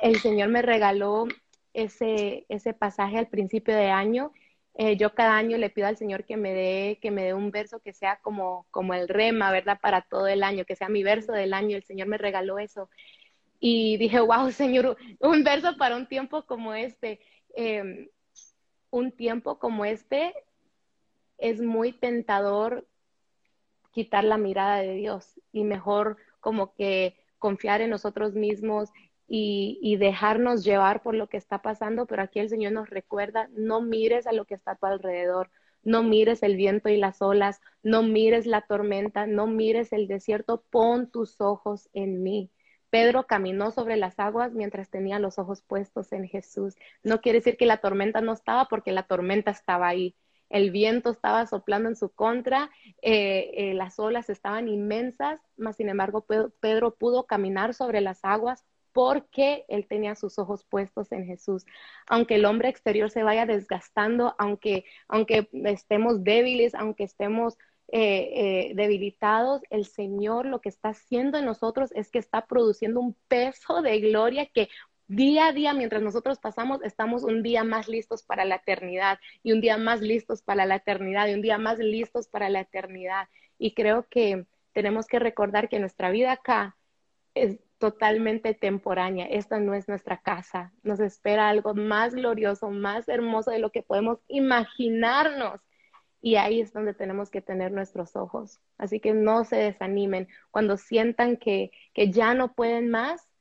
El 0.00 0.18
Señor 0.20 0.48
me 0.48 0.62
regaló 0.62 1.26
ese, 1.74 2.46
ese 2.48 2.74
pasaje 2.74 3.18
al 3.18 3.28
principio 3.28 3.74
de 3.74 3.90
año. 3.90 4.32
Eh, 4.74 4.96
yo 4.96 5.14
cada 5.14 5.36
año 5.36 5.58
le 5.58 5.70
pido 5.70 5.86
al 5.86 5.98
Señor 5.98 6.24
que 6.24 6.36
me 6.36 6.54
dé, 6.54 6.98
que 7.02 7.10
me 7.10 7.24
dé 7.24 7.34
un 7.34 7.50
verso 7.50 7.80
que 7.80 7.92
sea 7.92 8.20
como, 8.22 8.66
como 8.70 8.94
el 8.94 9.08
rema, 9.08 9.52
¿verdad? 9.52 9.78
Para 9.80 10.02
todo 10.02 10.26
el 10.28 10.42
año, 10.42 10.64
que 10.64 10.76
sea 10.76 10.88
mi 10.88 11.02
verso 11.02 11.32
del 11.32 11.52
año. 11.52 11.76
El 11.76 11.84
Señor 11.84 12.08
me 12.08 12.18
regaló 12.18 12.58
eso. 12.58 12.88
Y 13.60 13.96
dije, 13.98 14.20
wow, 14.20 14.50
Señor, 14.50 14.96
un 15.20 15.44
verso 15.44 15.76
para 15.76 15.96
un 15.96 16.06
tiempo 16.06 16.46
como 16.46 16.74
este. 16.74 17.20
Em, 17.54 18.08
un 18.90 19.12
tiempo 19.12 19.58
como 19.58 19.84
este 19.84 20.34
es 21.38 21.60
muy 21.60 21.92
tentador 21.92 22.86
quitar 23.92 24.24
la 24.24 24.38
mirada 24.38 24.78
de 24.78 24.94
Dios 24.94 25.40
y 25.52 25.64
mejor 25.64 26.16
como 26.40 26.74
que 26.74 27.16
confiar 27.38 27.80
en 27.80 27.90
nosotros 27.90 28.34
mismos 28.34 28.90
y, 29.28 29.96
dejarnos 29.96 30.64
llevar 30.64 31.02
por 31.02 31.14
lo 31.14 31.28
que 31.28 31.38
está 31.38 31.62
pasando, 31.62 32.06
pero 32.06 32.22
aquí 32.22 32.38
el 32.38 32.50
Señor 32.50 32.72
nos 32.72 32.90
recuerda, 32.90 33.48
no 33.52 33.80
mires 33.80 34.26
a 34.26 34.32
lo 34.32 34.44
que 34.44 34.54
está 34.54 34.72
a 34.72 34.76
tu 34.76 34.86
alrededor, 34.86 35.50
no 35.82 36.02
mires 36.02 36.42
el 36.42 36.56
viento 36.56 36.90
y 36.90 36.98
las 36.98 37.22
olas, 37.22 37.60
no 37.82 38.02
mires 38.02 38.46
la 38.46 38.62
tormenta, 38.62 39.26
no 39.26 39.46
mires 39.46 39.92
el 39.92 40.06
desierto, 40.06 40.64
pon 40.70 41.10
tus 41.10 41.40
ojos 41.40 41.88
en 41.94 42.22
mí. 42.22 42.50
Pedro 42.90 43.26
caminó 43.26 43.70
sobre 43.70 43.96
las 43.96 44.18
aguas 44.18 44.52
mientras 44.52 44.90
tenía 44.90 45.18
los 45.18 45.38
ojos 45.38 45.62
puestos 45.62 46.12
en 46.12 46.28
Jesús. 46.28 46.74
No 47.02 47.22
quiere 47.22 47.38
decir 47.38 47.56
que 47.56 47.64
la 47.64 47.78
tormenta 47.78 48.20
no 48.20 48.34
estaba 48.34 48.66
porque 48.66 48.92
la 48.92 49.04
tormenta 49.04 49.50
estaba 49.50 49.88
ahí 49.88 50.14
el 50.52 50.70
viento 50.70 51.10
estaba 51.10 51.46
soplando 51.46 51.88
en 51.88 51.96
su 51.96 52.10
contra, 52.10 52.70
eh, 53.00 53.50
eh, 53.54 53.74
las 53.74 53.98
olas 53.98 54.28
estaban 54.28 54.68
inmensas, 54.68 55.40
mas 55.56 55.76
sin 55.76 55.88
embargo 55.88 56.26
Pedro, 56.60 56.94
pudo 56.94 57.24
caminar 57.26 57.72
sobre 57.72 58.02
las 58.02 58.22
aguas 58.22 58.64
porque 58.92 59.64
él 59.68 59.86
tenía 59.88 60.14
sus 60.14 60.38
ojos 60.38 60.64
puestos 60.64 61.10
en 61.10 61.24
Jesús. 61.24 61.64
Aunque 62.06 62.34
el 62.34 62.44
hombre 62.44 62.68
exterior 62.68 63.08
se 63.08 63.22
vaya 63.22 63.46
desgastando, 63.46 64.34
aunque, 64.38 64.84
aunque 65.08 65.48
estemos 65.64 66.22
débiles, 66.22 66.74
aunque 66.74 67.04
estemos 67.04 67.56
eh, 67.90 68.72
debilitados, 68.74 69.62
el 69.70 69.86
Señor 69.86 70.44
lo 70.44 70.60
que 70.60 70.68
está 70.68 70.90
haciendo 70.90 71.38
en 71.38 71.46
nosotros 71.46 71.90
es 71.94 72.10
que 72.10 72.18
está 72.18 72.44
produciendo 72.46 73.00
un 73.00 73.16
peso 73.28 73.80
de 73.80 74.00
gloria 74.00 74.44
que 74.44 74.68
día 75.08 75.48
a 75.48 75.52
día, 75.52 75.74
mientras 75.74 76.02
nosotros 76.02 76.38
pasamos, 76.38 76.82
estamos 76.82 77.22
un 77.24 77.42
día 77.42 77.64
más 77.64 77.88
listos 77.88 78.22
para 78.22 78.44
la 78.44 78.56
eternidad 78.56 79.18
y 79.42 79.52
un 79.52 79.60
día 79.60 79.76
más 79.76 80.00
listos 80.00 80.42
para 80.42 80.66
la 80.66 80.76
eternidad 80.76 81.28
y 81.28 81.34
un 81.34 81.42
día 81.42 81.58
más 81.58 81.78
listos 81.78 82.28
para 82.28 82.48
la 82.48 82.60
eternidad. 82.60 83.28
Y 83.58 83.74
creo 83.74 84.06
que 84.08 84.46
tenemos 84.72 85.06
que 85.06 85.18
recordar 85.18 85.68
que 85.68 85.80
nuestra 85.80 86.10
vida 86.10 86.32
acá 86.32 86.76
es 87.34 87.58
totalmente 87.78 88.54
temporánea. 88.54 89.26
Esta 89.26 89.58
no 89.58 89.74
es 89.74 89.88
nuestra 89.88 90.18
casa. 90.18 90.72
Nos 90.82 91.00
espera 91.00 91.48
algo 91.48 91.74
más 91.74 92.14
glorioso, 92.14 92.70
más 92.70 93.08
hermoso 93.08 93.50
de 93.50 93.58
lo 93.58 93.70
que 93.70 93.82
podemos 93.82 94.20
imaginarnos. 94.28 95.60
Y 96.20 96.36
ahí 96.36 96.60
es 96.60 96.72
donde 96.72 96.94
tenemos 96.94 97.30
que 97.30 97.42
tener 97.42 97.72
nuestros 97.72 98.14
ojos. 98.14 98.60
Así 98.78 99.00
que 99.00 99.12
no 99.12 99.44
se 99.44 99.56
desanimen. 99.56 100.28
Cuando 100.52 100.76
sientan 100.76 101.36
que, 101.36 101.72
que 101.92 102.12
ya 102.12 102.34
no 102.34 102.54
pueden 102.54 102.88
más, 102.88 103.31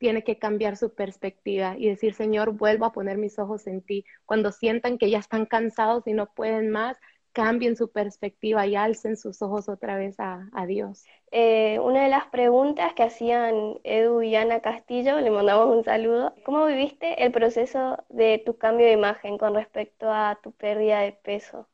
tiene 0.00 0.24
que 0.24 0.38
cambiar 0.38 0.78
su 0.78 0.94
perspectiva 0.94 1.76
y 1.78 1.86
decir, 1.86 2.14
Señor, 2.14 2.52
vuelvo 2.52 2.86
a 2.86 2.92
poner 2.92 3.18
mis 3.18 3.38
ojos 3.38 3.66
en 3.66 3.82
ti. 3.82 4.06
Cuando 4.24 4.50
sientan 4.50 4.96
que 4.96 5.10
ya 5.10 5.18
están 5.18 5.44
cansados 5.44 6.06
y 6.06 6.14
no 6.14 6.32
pueden 6.32 6.70
más, 6.70 6.96
cambien 7.32 7.76
su 7.76 7.92
perspectiva 7.92 8.66
y 8.66 8.74
alcen 8.74 9.16
sus 9.16 9.42
ojos 9.42 9.68
otra 9.68 9.96
vez 9.96 10.16
a, 10.18 10.48
Dios. 10.66 11.04
Eh, 11.30 11.78
una 11.80 12.02
de 12.02 12.08
las 12.08 12.26
preguntas 12.26 12.94
que 12.94 13.02
hacían 13.02 13.78
Edu 13.84 14.22
y 14.22 14.34
Ana 14.34 14.60
Castillo, 14.60 15.20
le 15.20 15.30
mandamos 15.30 15.76
un 15.76 15.84
saludo. 15.84 16.34
¿Cómo 16.44 16.64
viviste 16.64 17.22
el 17.22 17.30
proceso 17.30 18.02
de 18.08 18.42
tu 18.44 18.56
cambio 18.56 18.86
de 18.86 18.92
imagen 18.92 19.36
con 19.36 19.54
respecto 19.54 20.10
a 20.10 20.40
tu 20.42 20.52
pérdida 20.52 21.00
de 21.00 21.12
peso? 21.12 21.68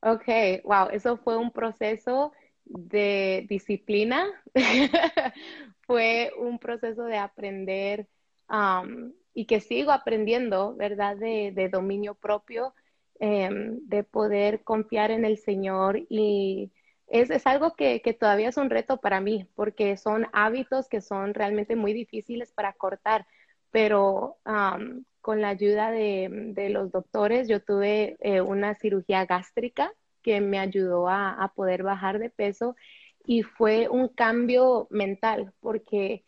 Ok, 0.00 0.28
wow, 0.62 0.88
eso 0.92 1.16
fue 1.16 1.36
un 1.36 1.50
proceso 1.50 2.32
de 2.64 3.46
disciplina, 3.48 4.26
fue 5.88 6.32
un 6.38 6.58
proceso 6.58 7.04
de 7.04 7.16
aprender 7.16 8.06
y 9.34 9.46
que 9.46 9.60
sigo 9.60 9.90
aprendiendo, 9.90 10.76
¿verdad? 10.76 11.16
De, 11.16 11.68
dominio 11.72 12.14
propio, 12.14 12.74
em, 13.20 13.80
de 13.88 14.04
poder 14.04 14.62
confiar 14.64 15.10
en 15.10 15.24
el 15.24 15.38
Señor 15.38 15.98
y 16.10 16.70
es, 17.06 17.30
es 17.30 17.46
algo 17.46 17.74
que, 17.74 18.02
que, 18.02 18.12
todavía 18.12 18.50
es 18.50 18.58
un 18.58 18.68
reto 18.68 18.98
para 18.98 19.20
mí 19.22 19.48
porque 19.54 19.96
son 19.96 20.26
hábitos 20.34 20.88
que 20.88 21.00
son 21.00 21.32
realmente 21.32 21.74
muy 21.74 21.94
difíciles 21.94 22.52
para 22.52 22.74
cortar, 22.74 23.26
pero 23.70 24.36
con 25.22 25.40
la 25.40 25.48
ayuda 25.48 25.90
de, 25.90 26.28
de, 26.54 26.68
los 26.68 26.92
doctores 26.92 27.48
yo 27.48 27.62
tuve 27.62 28.18
eh, 28.20 28.42
una 28.42 28.74
cirugía 28.74 29.24
gástrica 29.24 29.92
que 30.22 30.42
me 30.42 30.58
ayudó 30.58 31.08
a, 31.08 31.32
a 31.32 31.48
poder 31.54 31.82
bajar 31.82 32.18
de 32.18 32.28
peso 32.28 32.76
y 33.28 33.42
fue 33.42 33.90
un 33.90 34.08
cambio 34.08 34.86
mental 34.88 35.52
porque 35.60 36.24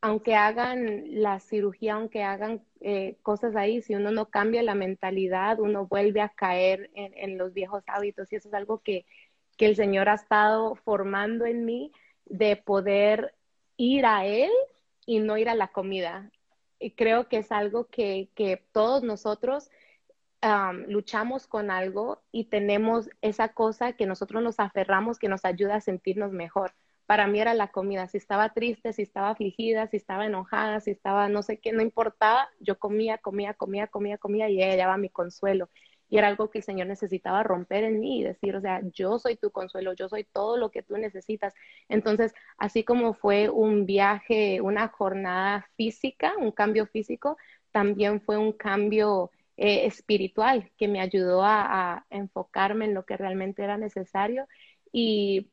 aunque 0.00 0.34
hagan 0.34 1.04
la 1.22 1.38
cirugía, 1.38 1.94
aunque 1.94 2.24
hagan 2.24 2.64
eh, 2.80 3.18
cosas 3.22 3.54
ahí, 3.54 3.80
si 3.80 3.94
uno 3.94 4.10
no 4.10 4.30
cambia 4.30 4.64
la 4.64 4.74
mentalidad, 4.74 5.60
uno 5.60 5.86
vuelve 5.86 6.22
a 6.22 6.28
caer 6.28 6.90
en, 6.94 7.38
los 7.38 7.54
viejos 7.54 7.84
hábitos 7.86 8.32
y 8.32 8.36
eso 8.36 8.48
es 8.48 8.54
algo 8.54 8.80
que, 8.80 9.06
que, 9.56 9.66
el 9.66 9.76
Señor 9.76 10.08
ha 10.08 10.14
estado 10.14 10.74
formando 10.74 11.46
en 11.46 11.64
mí 11.64 11.92
de 12.24 12.56
poder 12.56 13.32
ir 13.76 14.06
a 14.06 14.26
Él 14.26 14.50
y 15.06 15.20
no 15.20 15.38
ir 15.38 15.48
a 15.48 15.54
la 15.54 15.68
comida. 15.68 16.32
Y 16.80 16.90
creo 16.92 17.28
que 17.28 17.38
es 17.38 17.52
algo 17.52 17.86
que, 17.86 18.28
que 18.34 18.60
todos 18.72 19.04
nosotros 19.04 19.70
luchamos 20.86 21.46
con 21.46 21.70
algo 21.70 22.22
y 22.30 22.44
tenemos 22.44 23.10
esa 23.22 23.48
cosa 23.48 23.92
que 23.92 24.06
nosotros 24.06 24.42
nos 24.42 24.60
aferramos 24.60 25.18
que 25.18 25.28
nos 25.28 25.44
ayuda 25.44 25.76
a 25.76 25.80
sentirnos 25.80 26.32
mejor. 26.32 26.74
Para 27.06 27.26
mí 27.26 27.40
era 27.40 27.54
la 27.54 27.68
comida. 27.68 28.06
Si 28.06 28.18
estaba 28.18 28.52
triste, 28.52 28.92
si 28.92 29.02
estaba 29.02 29.30
afligida, 29.30 29.86
si 29.88 29.96
estaba 29.96 30.26
enojada, 30.26 30.80
si 30.80 30.90
estaba 30.90 31.28
no 31.28 31.42
sé 31.42 31.58
qué, 31.58 31.72
no 31.72 31.82
importaba, 31.82 32.48
yo 32.60 32.78
comía, 32.78 33.18
comía, 33.18 33.54
comía, 33.54 33.86
comía, 33.86 34.18
comía 34.18 34.48
y 34.50 34.62
ella 34.62 34.76
daba 34.76 34.98
mi 34.98 35.08
consuelo. 35.08 35.70
Y 36.10 36.18
era 36.18 36.28
algo 36.28 36.50
que 36.50 36.58
el 36.58 36.64
Señor 36.64 36.86
necesitaba 36.86 37.42
romper 37.42 37.84
en 37.84 38.00
mí 38.00 38.20
y 38.20 38.24
decir, 38.24 38.56
o 38.56 38.60
sea, 38.60 38.80
yo 38.92 39.18
soy 39.18 39.36
tu 39.36 39.50
consuelo, 39.50 39.92
yo 39.94 40.08
soy 40.08 40.24
todo 40.24 40.56
lo 40.56 40.70
que 40.70 40.82
tú 40.82 40.96
necesitas. 40.96 41.54
Entonces, 41.88 42.32
así 42.58 42.84
como 42.84 43.14
fue 43.14 43.50
un 43.50 43.86
viaje, 43.86 44.60
una 44.60 44.88
jornada 44.88 45.66
física, 45.76 46.32
un 46.38 46.52
cambio 46.52 46.86
físico, 46.86 47.36
también 47.72 48.20
fue 48.22 48.38
un 48.38 48.52
cambio 48.52 49.30
eh, 49.60 49.86
espiritual 49.86 50.70
que 50.78 50.86
me 50.86 51.00
ayudó 51.00 51.42
a, 51.42 52.06
enfocarme 52.10 52.84
en 52.84 52.94
lo 52.94 53.04
que 53.04 53.16
realmente 53.16 53.64
era 53.64 53.76
necesario 53.76 54.46
y 54.92 55.50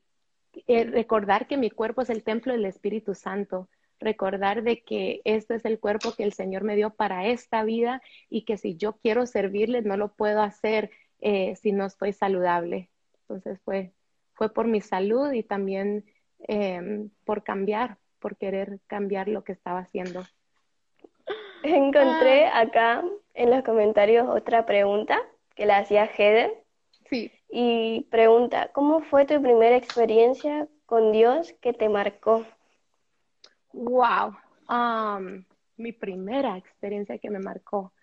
eh, 0.68 0.84
recordar 0.84 1.48
que 1.48 1.58
mi 1.58 1.72
cuerpo 1.72 2.04
es 2.04 2.12
el 2.12 2.24
templo 2.24 2.54
del 2.54 2.66
Espíritu 2.66 3.16
Santo, 3.16 3.68
recordar 4.00 4.62
de 4.62 4.84
que 4.84 5.22
este 5.26 5.56
es 5.56 5.66
el 5.66 5.80
cuerpo 5.80 6.14
que 6.16 6.24
el 6.24 6.34
Señor 6.34 6.64
me 6.64 6.76
dio 6.76 6.92
para 6.92 7.26
esta 7.26 7.64
vida 7.64 8.00
y 8.30 8.44
que 8.44 8.58
si 8.58 8.78
yo 8.78 8.94
quiero 8.98 9.26
servirle 9.26 9.82
no 9.82 9.98
lo 9.98 10.14
puedo 10.14 10.44
hacer 10.44 10.92
eh, 11.20 11.56
si 11.56 11.72
no 11.72 11.86
estoy 11.88 12.14
saludable. 12.14 12.92
Entonces 13.22 13.60
fue, 13.66 13.92
fue 14.34 14.54
por 14.54 14.68
mi 14.68 14.82
salud 14.82 15.32
y 15.32 15.42
también 15.42 16.06
em, 16.48 17.10
por 17.24 17.44
cambiar, 17.44 17.98
por 18.20 18.38
querer 18.38 18.80
cambiar 18.86 19.30
lo 19.30 19.44
que 19.44 19.54
estaba 19.54 19.80
haciendo. 19.80 20.24
Encontré 21.66 22.46
ah. 22.46 22.62
acá 22.62 23.04
en 23.34 23.50
los 23.50 23.64
comentarios 23.64 24.28
otra 24.30 24.66
pregunta 24.66 25.20
que 25.56 25.66
la 25.66 25.80
hacía 25.80 26.06
Heather. 26.06 26.54
Sí. 27.10 27.32
Y 27.50 28.08
pregunta, 28.12 28.70
¿cómo 28.74 29.02
fue 29.02 29.26
tu 29.26 29.42
primera 29.42 29.76
experiencia 29.76 30.68
con 30.86 31.12
Dios 31.12 31.54
que 31.62 31.74
te 31.74 31.90
marcó? 31.90 32.46
Wow. 33.74 34.36
Um, 34.70 35.44
mi 35.78 35.92
primera 35.92 36.58
experiencia 36.58 37.18
que 37.18 37.30
me 37.30 37.40
marcó. 37.40 37.94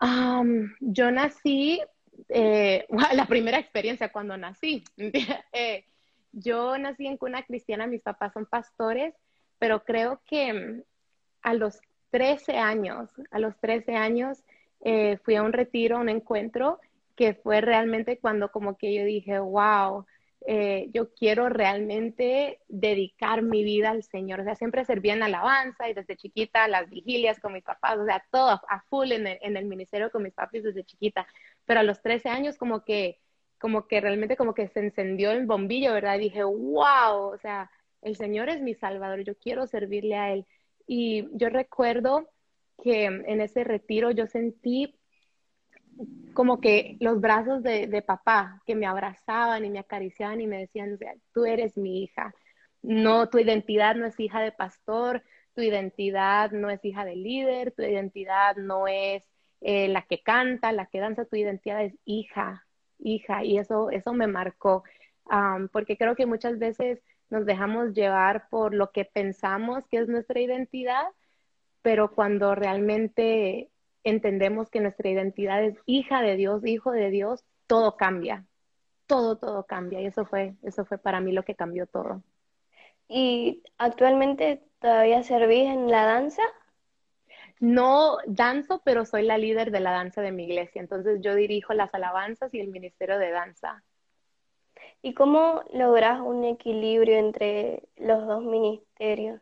Um, 0.00 0.72
yo 0.80 1.10
nací, 1.10 1.80
eh, 2.28 2.86
la 3.14 3.26
primera 3.26 3.58
experiencia 3.58 4.10
cuando 4.12 4.36
nací. 4.36 4.84
Eh, 5.52 5.84
yo 6.32 6.76
nací 6.76 7.06
en 7.06 7.16
cuna 7.16 7.42
cristiana, 7.44 7.86
mis 7.86 8.02
papás 8.02 8.34
son 8.34 8.44
pastores, 8.44 9.14
pero 9.58 9.84
creo 9.84 10.20
que 10.26 10.82
a 11.40 11.54
los 11.54 11.80
13 12.10 12.56
años, 12.58 13.10
a 13.30 13.38
los 13.38 13.56
13 13.58 13.96
años 13.96 14.44
eh, 14.80 15.18
fui 15.24 15.36
a 15.36 15.42
un 15.42 15.52
retiro, 15.52 15.98
un 15.98 16.08
encuentro, 16.08 16.80
que 17.16 17.34
fue 17.34 17.60
realmente 17.60 18.18
cuando 18.18 18.50
como 18.50 18.76
que 18.76 18.94
yo 18.94 19.04
dije, 19.04 19.38
wow, 19.38 20.06
eh, 20.48 20.90
yo 20.92 21.12
quiero 21.12 21.48
realmente 21.48 22.60
dedicar 22.68 23.42
mi 23.42 23.64
vida 23.64 23.90
al 23.90 24.04
Señor. 24.04 24.40
O 24.40 24.44
sea, 24.44 24.54
siempre 24.54 24.84
serví 24.84 25.10
en 25.10 25.22
alabanza 25.22 25.88
y 25.88 25.94
desde 25.94 26.16
chiquita 26.16 26.68
las 26.68 26.88
vigilias 26.88 27.40
con 27.40 27.52
mis 27.52 27.64
papás, 27.64 27.98
o 27.98 28.04
sea, 28.04 28.24
todo 28.30 28.50
a 28.50 28.84
full 28.88 29.10
en 29.12 29.26
el, 29.26 29.38
en 29.42 29.56
el 29.56 29.64
ministerio 29.64 30.10
con 30.10 30.22
mis 30.22 30.34
papás 30.34 30.62
desde 30.62 30.84
chiquita. 30.84 31.26
Pero 31.64 31.80
a 31.80 31.82
los 31.82 32.00
13 32.00 32.28
años 32.28 32.56
como 32.58 32.84
que, 32.84 33.18
como 33.58 33.88
que 33.88 34.00
realmente 34.00 34.36
como 34.36 34.54
que 34.54 34.68
se 34.68 34.80
encendió 34.80 35.32
el 35.32 35.46
bombillo, 35.46 35.92
¿verdad? 35.92 36.16
Y 36.16 36.20
dije, 36.20 36.44
wow, 36.44 37.32
o 37.34 37.38
sea, 37.38 37.70
el 38.02 38.16
Señor 38.16 38.48
es 38.48 38.60
mi 38.60 38.74
Salvador, 38.74 39.24
yo 39.24 39.36
quiero 39.38 39.66
servirle 39.66 40.14
a 40.16 40.32
Él. 40.32 40.46
Y 40.86 41.28
yo 41.32 41.48
recuerdo 41.48 42.28
que 42.82 43.04
en 43.06 43.40
ese 43.40 43.64
retiro 43.64 44.10
yo 44.10 44.26
sentí 44.26 44.94
como 46.34 46.60
que 46.60 46.96
los 47.00 47.20
brazos 47.20 47.62
de, 47.62 48.02
papá 48.06 48.62
que 48.66 48.74
me 48.74 48.86
abrazaban 48.86 49.64
y 49.64 49.70
me 49.70 49.78
acariciaban 49.78 50.40
y 50.40 50.46
me 50.46 50.58
decían, 50.58 50.98
tú 51.32 51.46
eres 51.46 51.76
mi 51.76 52.02
hija. 52.02 52.34
No, 52.82 53.28
tu 53.28 53.38
identidad 53.38 53.96
no 53.96 54.06
es 54.06 54.20
hija 54.20 54.40
de 54.40 54.52
pastor, 54.52 55.22
tu 55.54 55.62
identidad 55.62 56.50
no 56.52 56.68
es 56.70 56.84
hija 56.84 57.04
de 57.04 57.16
líder, 57.16 57.72
tu 57.72 57.82
identidad 57.82 58.56
no 58.56 58.86
es 58.86 59.26
eh, 59.62 59.88
la 59.88 60.02
que 60.02 60.22
canta, 60.22 60.72
la 60.72 60.86
que 60.86 61.00
danza, 61.00 61.24
tu 61.24 61.36
identidad 61.36 61.82
es 61.82 61.94
hija, 62.04 62.66
hija. 62.98 63.42
Y 63.42 63.58
eso, 63.58 63.90
eso 63.90 64.12
me 64.12 64.26
marcó, 64.26 64.84
porque 65.72 65.96
creo 65.96 66.14
que 66.14 66.26
muchas 66.26 66.58
veces 66.58 67.02
nos 67.30 67.46
dejamos 67.46 67.92
llevar 67.92 68.48
por 68.48 68.74
lo 68.74 68.90
que 68.92 69.04
pensamos 69.04 69.86
que 69.88 69.98
es 69.98 70.08
nuestra 70.08 70.40
identidad, 70.40 71.04
pero 71.82 72.14
cuando 72.14 72.54
realmente 72.54 73.70
entendemos 74.04 74.70
que 74.70 74.80
nuestra 74.80 75.10
identidad 75.10 75.62
es 75.64 75.76
hija 75.86 76.22
de 76.22 76.36
Dios, 76.36 76.64
hijo 76.64 76.92
de 76.92 77.10
Dios, 77.10 77.44
todo 77.66 77.96
cambia. 77.96 78.46
Todo, 79.06 79.36
todo 79.36 79.64
cambia. 79.66 80.00
Y 80.00 80.06
eso 80.06 80.24
fue, 80.24 80.54
eso 80.62 80.84
fue 80.84 80.98
para 80.98 81.20
mí 81.20 81.32
lo 81.32 81.44
que 81.44 81.54
cambió 81.54 81.86
todo. 81.86 82.22
¿Y 83.08 83.62
actualmente 83.78 84.62
todavía 84.80 85.22
servís 85.22 85.66
en 85.68 85.90
la 85.90 86.04
danza? 86.04 86.42
No 87.58 88.18
danzo, 88.26 88.82
pero 88.84 89.04
soy 89.04 89.22
la 89.22 89.38
líder 89.38 89.70
de 89.70 89.80
la 89.80 89.92
danza 89.92 90.22
de 90.22 90.32
mi 90.32 90.44
iglesia. 90.44 90.80
Entonces 90.80 91.20
yo 91.20 91.34
dirijo 91.34 91.72
las 91.72 91.92
alabanzas 91.94 92.52
y 92.54 92.60
el 92.60 92.68
ministerio 92.68 93.18
de 93.18 93.30
danza. 93.30 93.82
¿Y 95.06 95.14
cómo 95.14 95.62
logras 95.72 96.20
un 96.20 96.42
equilibrio 96.42 97.16
entre 97.16 97.84
los 97.96 98.26
dos 98.26 98.42
ministerios? 98.42 99.40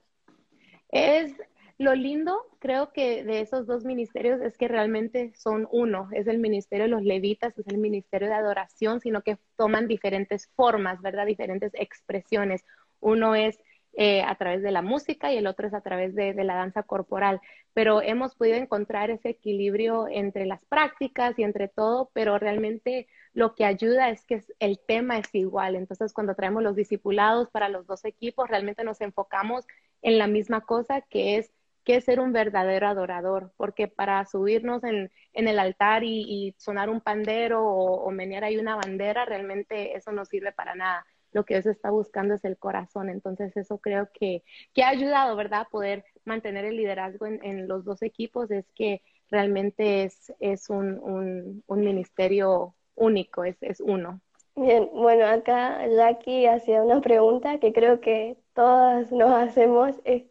Es 0.91 1.33
lo 1.79 1.95
lindo, 1.95 2.39
creo 2.59 2.93
que 2.93 3.25
de 3.25 3.41
esos 3.41 3.67
dos 3.67 3.83
ministerios 3.83 4.43
es 4.43 4.59
que 4.59 4.69
realmente 4.69 5.33
son 5.35 5.67
uno. 5.73 6.11
Es 6.13 6.27
el 6.27 6.39
ministerio 6.39 6.85
de 6.85 6.91
los 6.91 7.03
levitas, 7.03 7.59
es 7.59 7.67
el 7.69 7.79
ministerio 7.79 8.29
de 8.29 8.35
adoración, 8.35 9.01
sino 9.01 9.23
que 9.23 9.39
toman 9.57 9.89
diferentes 9.89 10.51
formas, 10.55 11.01
¿verdad? 11.01 11.25
Diferentes 11.25 11.73
expresiones. 11.73 12.63
Uno 13.01 13.35
es 13.35 13.59
eh, 13.95 14.23
a 14.23 14.35
través 14.35 14.61
de 14.61 14.71
la 14.71 14.83
música 14.83 15.33
y 15.33 15.39
el 15.39 15.47
otro 15.47 15.69
es 15.69 15.73
a 15.73 15.81
través 15.81 16.15
de, 16.15 16.35
la 16.45 16.57
danza 16.57 16.83
corporal. 16.83 17.41
Pero 17.73 18.03
hemos 18.03 18.35
podido 18.35 18.57
encontrar 18.57 19.09
ese 19.09 19.31
equilibrio 19.31 20.09
entre 20.09 20.45
las 20.45 20.63
prácticas 20.67 21.39
y 21.39 21.43
entre 21.43 21.69
todo, 21.69 22.11
pero 22.13 22.39
realmente 22.39 23.07
lo 23.35 23.55
que 23.55 23.65
ayuda 23.65 24.11
es 24.11 24.25
que 24.25 24.43
el 24.61 24.79
tema 24.79 25.19
es 25.19 25.35
igual. 25.35 25.75
Entonces, 25.75 26.13
cuando 26.15 26.35
traemos 26.35 26.63
los 26.63 26.77
discipulados 26.77 27.51
para 27.51 27.69
los 27.69 27.87
dos 27.87 28.05
equipos, 28.05 28.49
realmente 28.49 28.85
nos 28.85 29.01
enfocamos 29.01 29.67
en 30.03 30.19
la 30.19 30.29
misma 30.29 30.63
cosa, 30.63 31.03
que 31.03 31.37
es 31.37 31.53
que 31.85 32.01
ser 32.01 32.21
un 32.21 32.33
verdadero 32.33 32.87
adorador, 32.89 33.53
porque 33.57 33.89
para 33.89 34.25
subirnos 34.25 34.85
en, 34.85 35.11
el 35.35 35.59
altar 35.59 36.03
y, 36.05 36.55
sonar 36.59 36.89
un 36.89 37.01
pandero 37.01 37.63
o, 37.67 38.11
menear 38.11 38.45
ahí 38.45 38.57
una 38.57 38.77
bandera, 38.77 39.25
realmente 39.27 39.97
eso 39.97 40.13
no 40.13 40.25
sirve 40.25 40.53
para 40.53 40.75
nada 40.75 41.05
lo 41.33 41.45
que 41.45 41.55
Dios 41.55 41.67
está 41.67 41.91
buscando 41.91 42.35
es 42.35 42.45
el 42.45 42.57
corazón. 42.57 43.11
Entonces 43.11 43.57
eso 43.57 43.79
creo 43.79 44.09
que, 44.15 44.45
ha 44.83 44.89
ayudado, 44.89 45.35
¿verdad? 45.37 45.63
A 45.63 45.69
poder 45.69 46.05
mantener 46.25 46.65
el 46.65 46.77
liderazgo 46.77 47.27
en, 47.27 47.67
los 47.67 47.85
dos 47.85 48.03
equipos, 48.03 48.53
es 48.53 48.67
que 48.75 49.03
realmente 49.31 50.05
es, 50.05 50.33
es 50.39 50.71
un, 50.71 51.63
ministerio 51.69 52.77
único, 52.95 53.45
es, 53.45 53.57
es 53.63 53.81
uno. 53.81 54.21
Bien, 54.57 54.89
bueno, 54.93 55.27
acá 55.27 55.87
Jackie 55.89 56.47
hacía 56.47 56.83
una 56.83 57.01
pregunta 57.01 57.59
que 57.59 57.73
creo 57.73 58.01
que 58.01 58.37
todas 58.55 59.11
nos 59.11 59.33
hacemos, 59.33 60.01
es 60.05 60.25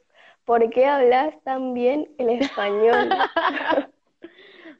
¿por 0.46 0.70
qué 0.70 0.86
hablas 0.86 1.34
tan 1.44 1.74
bien 1.74 2.10
el 2.18 2.30
español? 2.30 3.10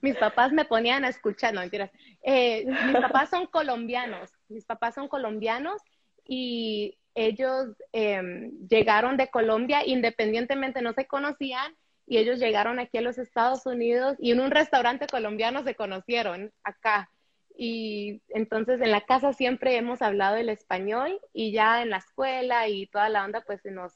mis 0.02 0.16
papás 0.18 0.52
me 0.52 0.66
ponían 0.66 1.06
a 1.06 1.10
escuchar, 1.10 1.54
no 1.54 1.62
mentiras. 1.62 1.92
Eh, 2.24 2.66
mis 2.66 3.02
papás 3.02 3.30
son 3.30 3.48
colombianos, 3.48 4.32
mis 4.50 4.66
papás 4.66 4.96
son 4.96 5.08
colombianos 5.08 5.82
y 6.26 6.98
ellos 7.16 7.70
em, 7.92 8.52
llegaron 8.68 9.18
de 9.18 9.30
Colombia, 9.30 9.86
independientemente 9.86 10.82
no 10.82 10.94
se 10.94 11.06
conocían, 11.06 11.76
y 12.06 12.18
ellos 12.18 12.40
llegaron 12.40 12.80
aquí 12.80 12.98
a 12.98 13.02
los 13.02 13.18
Estados 13.18 13.66
Unidos 13.66 14.18
y 14.20 14.32
en 14.32 14.42
un 14.42 14.52
restaurante 14.52 15.08
colombiano 15.08 15.64
se 15.64 15.76
conocieron 15.76 16.52
acá. 16.64 17.10
Y 17.56 18.22
entonces 18.30 18.82
en 18.82 18.92
la 18.92 19.02
casa 19.02 19.34
siempre 19.34 19.78
hemos 19.78 20.02
hablado 20.02 20.38
el 20.38 20.50
español 20.50 21.20
y 21.34 21.52
ya 21.52 21.82
en 21.82 21.92
la 21.92 21.98
escuela 21.98 22.68
y 22.68 22.88
toda 22.88 23.10
la 23.10 23.24
onda 23.26 23.42
pues 23.46 23.64
nos 23.66 23.94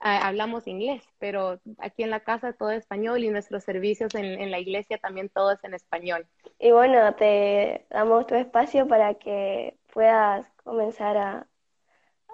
hablamos 0.00 0.68
inglés, 0.68 1.04
pero 1.18 1.60
aquí 1.78 2.04
en 2.04 2.10
la 2.10 2.20
casa 2.20 2.52
todo 2.52 2.70
es 2.70 2.78
español 2.78 3.24
y 3.24 3.30
nuestros 3.30 3.64
servicios 3.64 4.14
en, 4.14 4.26
en 4.26 4.52
la 4.52 4.60
iglesia 4.60 4.98
también 4.98 5.28
todo 5.28 5.52
es 5.52 5.64
en 5.64 5.74
español. 5.74 6.26
Y 6.60 6.70
bueno, 6.70 7.14
te 7.16 7.84
damos 7.90 8.26
tu 8.26 8.36
espacio 8.36 8.86
para 8.86 9.14
que 9.14 9.76
puedas 9.92 10.46
comenzar 10.62 11.16
a 11.16 11.48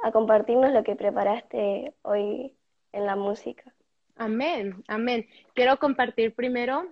a 0.05 0.12
compartirnos 0.12 0.70
lo 0.72 0.85
que 0.85 0.96
preparaste 0.96 1.94
hoy 2.03 2.55
en 2.92 3.07
la 3.07 3.16
música. 3.16 3.74
Amén, 4.16 4.85
amén. 4.87 5.27
Quiero 5.55 5.79
compartir 5.79 6.35
primero 6.35 6.87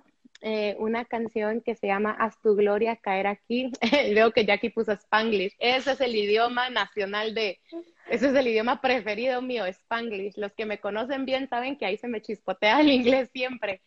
eh, 0.45 0.75
una 0.81 1.05
canción 1.05 1.61
que 1.61 1.77
se 1.77 1.87
llama 1.87 2.17
Haz 2.19 2.41
tu 2.41 2.57
gloria 2.57 2.97
caer 2.97 3.29
aquí. 3.29 3.71
Veo 4.13 4.33
que 4.33 4.45
Jackie 4.45 4.71
puso 4.71 4.91
Spanglish. 4.91 5.55
Ese 5.61 5.93
es 5.93 6.01
el 6.01 6.17
idioma 6.17 6.69
nacional 6.69 7.33
de, 7.33 7.61
ese 8.09 8.29
es 8.29 8.35
el 8.35 8.49
idioma 8.49 8.81
preferido 8.81 9.41
mío, 9.41 9.67
Spanglish. 9.67 10.37
Los 10.37 10.53
que 10.53 10.67
me 10.67 10.81
conocen 10.81 11.25
bien 11.27 11.49
saben 11.49 11.77
que 11.77 11.87
ahí 11.87 11.97
se 11.97 12.09
me 12.09 12.21
chispotea 12.23 12.81
el 12.81 12.91
inglés 12.91 13.31
siempre. 13.33 13.83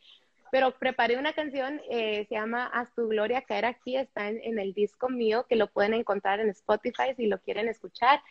pero 0.50 0.78
preparé 0.80 1.18
una 1.18 1.34
canción, 1.34 1.82
eh, 1.89 2.26
se 2.30 2.36
llama 2.36 2.68
Haz 2.68 2.94
tu 2.96 3.10
gloria 3.10 3.41
caer 3.41 3.65
aquí, 3.65 3.98
está 3.98 4.30
en, 4.30 4.58
el 4.58 4.74
disco 4.74 5.10
mío, 5.10 5.46
que 5.50 5.58
lo 5.58 5.68
pueden 5.68 5.94
encontrar 5.94 6.39
en 6.39 6.48
Spotify 6.50 7.13
si 7.18 7.28
lo 7.28 7.39
quieren 7.39 7.68
escuchar. 7.68 8.22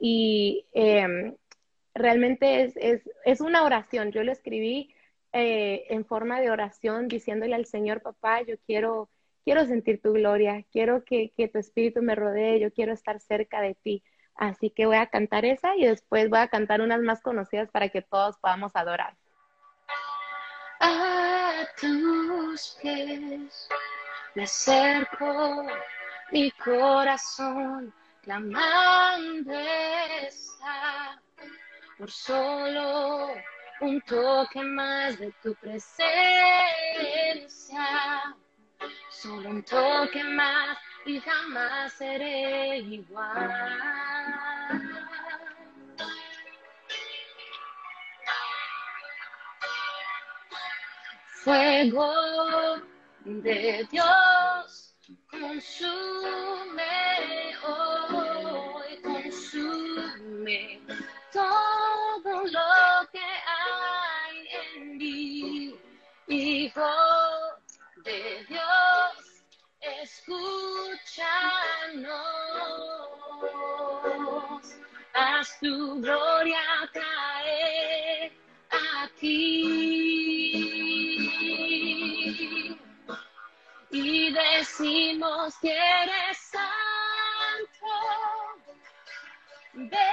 Y 0.00 0.64
em, 0.72 1.36
realmente 1.94 2.62
es, 2.62 2.76
es, 2.78 3.02
es, 3.26 3.42
una 3.42 3.62
oración, 3.64 4.10
yo 4.10 4.24
lo 4.24 4.32
escribí 4.32 4.94
eh, 5.36 5.86
en 5.90 6.04
forma 6.04 6.40
de 6.40 6.48
oración, 6.48 7.08
diciéndole 7.08 7.56
al 7.56 7.66
Señor, 7.66 8.02
papá, 8.02 8.42
yo 8.42 8.54
quiero, 8.66 9.10
quiero 9.44 9.66
sentir 9.66 10.00
tu 10.00 10.12
gloria, 10.12 10.64
quiero 10.70 11.02
que, 11.04 11.32
tu 11.52 11.58
espíritu 11.58 12.02
me 12.02 12.14
rodee, 12.14 12.60
yo 12.60 12.72
quiero 12.72 12.92
estar 12.92 13.18
cerca 13.18 13.60
de 13.60 13.74
ti. 13.74 14.04
Así 14.36 14.70
que 14.70 14.86
voy 14.86 14.96
a 14.96 15.08
cantar 15.08 15.44
esa 15.44 15.76
y 15.76 15.86
después 15.86 16.30
voy 16.30 16.38
a 16.38 16.46
cantar 16.46 16.80
unas 16.82 17.00
más 17.00 17.20
conocidas 17.20 17.68
para 17.72 17.88
que 17.88 18.00
todos 18.00 18.38
podamos 18.38 18.76
adorar 18.76 19.16
a 20.78 21.66
tus 21.80 22.78
pies. 22.80 23.68
Me 24.36 24.44
acerco, 24.44 25.66
mi 26.30 26.50
corazón 26.52 27.92
clamando 28.22 29.52
por 31.98 32.10
solo 32.10 33.34
un 33.84 34.00
toque 34.02 34.62
más 34.62 35.18
de 35.18 35.30
tu 35.42 35.54
presencia. 35.56 36.04
Solo 39.10 39.50
un 39.50 39.62
toque 39.62 40.24
más 40.24 40.78
y 41.04 41.20
jamás 41.20 41.92
seré 41.92 42.78
igual. 42.78 43.50
Fuego 51.42 52.80
de 53.24 53.86
Dios, 53.90 54.96
consume 55.30 56.84
hoy, 57.66 59.02
consume 59.02 60.80
todo 61.34 62.46
lo 62.46 62.73
Hijo 66.74 66.90
de 68.04 68.44
Dios, 68.48 69.14
escúchanos, 69.80 71.14
haz 75.12 75.58
tu 75.60 76.00
gloria 76.00 76.90
caer 76.92 78.32
aquí. 78.92 79.84
y 83.92 84.32
decimos 84.32 85.54
que 85.60 85.70
eres 85.70 86.38
santo, 86.50 87.86
bello, 89.74 90.04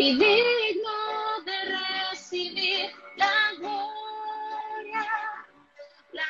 y 0.00 0.16
digno 0.16 1.42
de 1.44 1.76
recibir 1.76 2.90
la 3.16 3.52
gloria, 3.58 5.06
la 6.12 6.24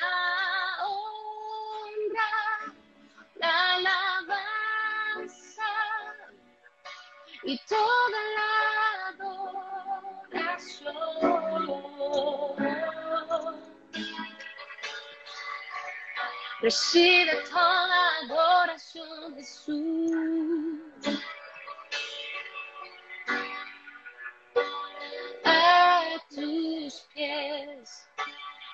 honra, 0.89 2.33
la 3.37 3.75
alabanza 3.77 5.23
y 7.45 7.57
toda 7.69 8.21
la 8.37 8.51
Recibe 16.61 17.43
toda 17.51 18.19
adoración, 18.25 19.35
Jesús. 19.37 20.40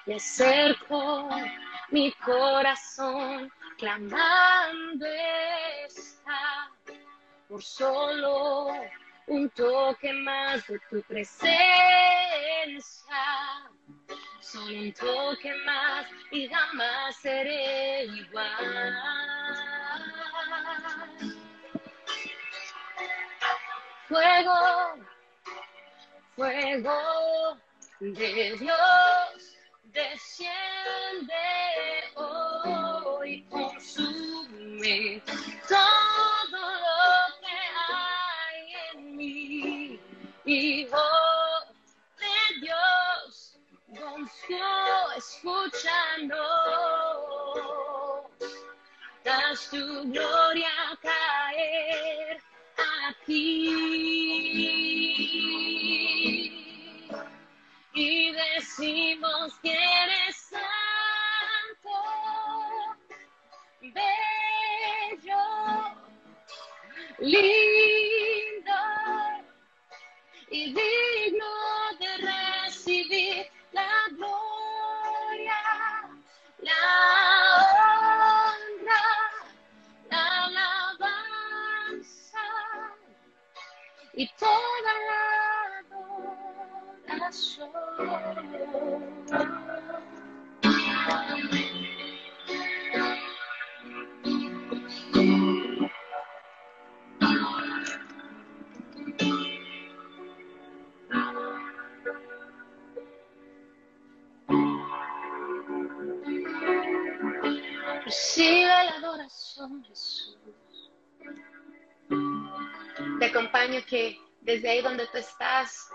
Me 0.07 0.15
acerco, 0.15 1.29
mi 1.91 2.13
corazón 2.13 3.53
clamando 3.77 5.07
está 5.85 6.71
por 7.49 7.63
solo 7.63 8.73
un 9.27 9.51
toque 9.51 10.13
más 10.13 10.67
de 10.69 10.79
tu 10.91 11.03
presencia. 11.03 11.53
Solo 14.41 14.79
un 14.79 14.93
toque 14.93 15.53
más 15.65 16.07
y 16.31 16.49
jamás 16.49 17.17
seré 17.17 18.05
igual. 18.05 18.97
Fuego, 24.09 25.05
fuego 26.37 27.59
de 27.99 28.57
Dios, 28.57 29.56
desciende 29.97 31.35
hoy, 32.17 33.43
consume 33.49 35.23
todo 35.67 36.61
lo 36.85 37.01
que 37.41 37.57
Hijo 40.45 41.09
de 42.19 42.37
Dios, 42.61 43.59
gonció 43.89 44.69
escuchando, 45.17 46.37
das 49.25 49.71
tu 49.71 50.05
gloria 50.13 50.99
caer 51.01 52.39
aquí. 53.09 53.97
Y 57.99 58.31
decimos 58.31 59.55
que 59.63 59.73
eres 59.73 60.37
santo, 60.51 61.95
bello, 63.81 65.45
lindo 67.21 68.81
y 70.51 70.75
digno 70.75 71.47
de 71.99 72.19
recibir 72.19 73.51
la 73.73 73.91
gloria, 74.11 75.63
la 76.59 76.83
honra, 78.53 79.05
la 80.11 80.45
alabanza. 80.45 81.17
Y 84.13 84.29
toda 84.39 84.76
Jesús. 109.85 110.39
Te 113.19 113.27
acompaño 113.27 113.81
que 113.89 114.19
desde 114.41 114.71
ahí 114.71 114.83
donde 114.83 115.07
tú 115.09 115.19
estás, 115.19 115.89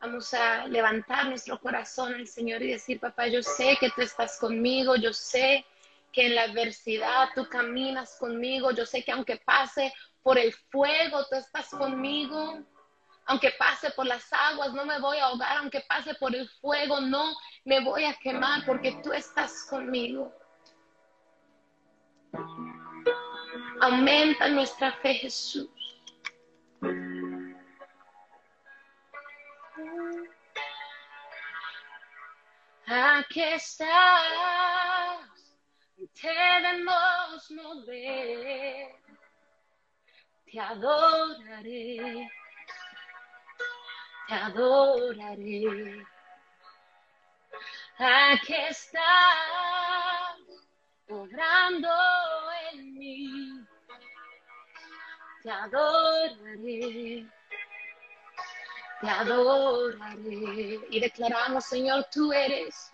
vamos 0.00 0.32
a 0.34 0.66
levantar 0.66 1.26
nuestro 1.26 1.58
corazón 1.60 2.14
al 2.14 2.26
Señor 2.26 2.62
y 2.62 2.72
decir, 2.72 2.98
papá, 2.98 3.28
yo 3.28 3.42
sé 3.42 3.76
que 3.78 3.90
tú 3.90 4.02
estás 4.02 4.38
conmigo, 4.38 4.96
yo 4.96 5.12
sé 5.12 5.64
que 6.12 6.26
en 6.26 6.34
la 6.34 6.42
adversidad 6.42 7.28
tú 7.34 7.48
caminas 7.48 8.16
conmigo, 8.18 8.70
yo 8.70 8.84
sé 8.86 9.02
que 9.04 9.12
aunque 9.12 9.36
pase 9.36 9.92
por 10.22 10.38
el 10.38 10.52
fuego, 10.70 11.26
tú 11.28 11.36
estás 11.36 11.68
conmigo. 11.70 12.60
Aunque 13.26 13.52
pase 13.58 13.90
por 13.92 14.06
las 14.06 14.32
aguas, 14.32 14.72
no 14.72 14.84
me 14.84 14.98
voy 15.00 15.18
a 15.18 15.26
ahogar. 15.26 15.58
Aunque 15.58 15.80
pase 15.88 16.14
por 16.14 16.34
el 16.34 16.48
fuego, 16.60 17.00
no 17.00 17.32
me 17.64 17.80
voy 17.80 18.04
a 18.04 18.14
quemar 18.14 18.64
porque 18.66 19.00
tú 19.02 19.12
estás 19.12 19.66
conmigo. 19.70 20.32
Aumenta 23.82 24.46
nuestra 24.46 24.92
fe, 24.92 25.12
Jesús. 25.14 25.68
Aquí 32.86 33.42
estás, 33.42 33.88
te 36.14 36.28
debemos 36.28 37.50
mover, 37.50 38.94
te 40.44 40.60
adoraré. 40.60 42.30
te 44.28 44.34
adoraré. 44.34 46.06
Aquí 47.98 48.54
estás, 48.54 49.02
obrando 51.08 51.88
te 55.42 55.50
adoraré, 55.50 57.26
te 59.00 59.08
adoraré. 59.08 60.80
Y 60.90 61.00
declaramos, 61.00 61.64
Señor, 61.64 62.06
tú 62.12 62.32
eres 62.32 62.92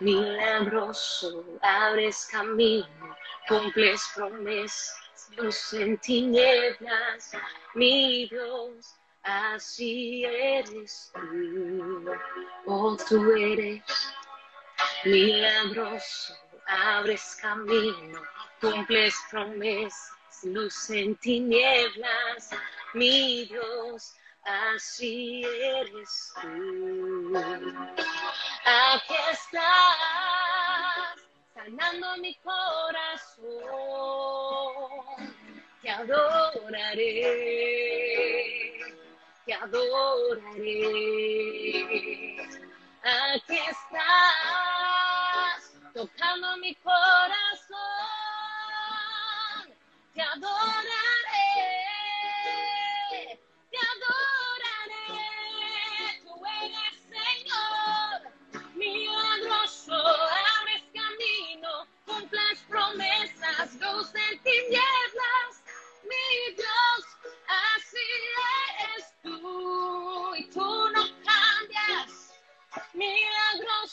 milagroso, 0.00 1.44
abres 1.62 2.28
camino, 2.30 3.16
cumples 3.48 4.02
promesas, 4.14 5.30
luz 5.36 5.72
en 5.74 5.98
tinieblas, 5.98 7.32
mi 7.74 8.28
Dios 8.28 8.94
así 9.22 10.24
eres 10.24 11.12
tú, 11.14 12.10
oh 12.66 12.96
tú 13.08 13.32
eres 13.32 13.82
milagroso, 15.04 16.34
abres 16.66 17.36
camino, 17.40 18.22
cumples 18.60 19.14
promesas, 19.30 20.17
luz 20.44 20.90
en 20.90 21.14
tinieblas, 21.16 22.50
mi 22.94 23.44
Dios, 23.46 24.14
así 24.42 25.42
eres 25.44 26.32
tú. 26.40 27.32
Aquí 28.64 29.14
estás, 29.30 29.66
sanando 31.54 32.16
mi 32.18 32.34
corazón, 32.36 33.48
te 35.82 35.90
adoraré 35.90 37.68
te 39.48 39.54
adoraré. 39.54 40.76
Aquí 43.02 43.58
estás, 43.70 45.60
tocando 45.94 46.56
mi 46.58 46.74
corazón, 46.74 47.97
te 50.18 50.24
adoraré, 50.24 51.48
te 53.70 53.78
adoraré. 53.94 55.06
Tú 56.24 56.32
eres 56.64 56.94
Señor, 57.06 58.18
milagroso, 58.74 59.94
abres 60.58 60.82
camino, 60.92 61.70
cumples 62.04 62.58
promesas, 62.68 63.74
luz 63.76 64.12
en 64.16 64.42
tinieblas, 64.42 65.62
mi 66.02 66.26
Dios, 66.56 67.02
así 67.76 68.08
eres 68.74 69.04
tú 69.22 70.34
y 70.34 70.50
tú 70.50 70.88
no 70.94 71.04
cambias. 71.24 72.34
Milagroso, 72.92 73.87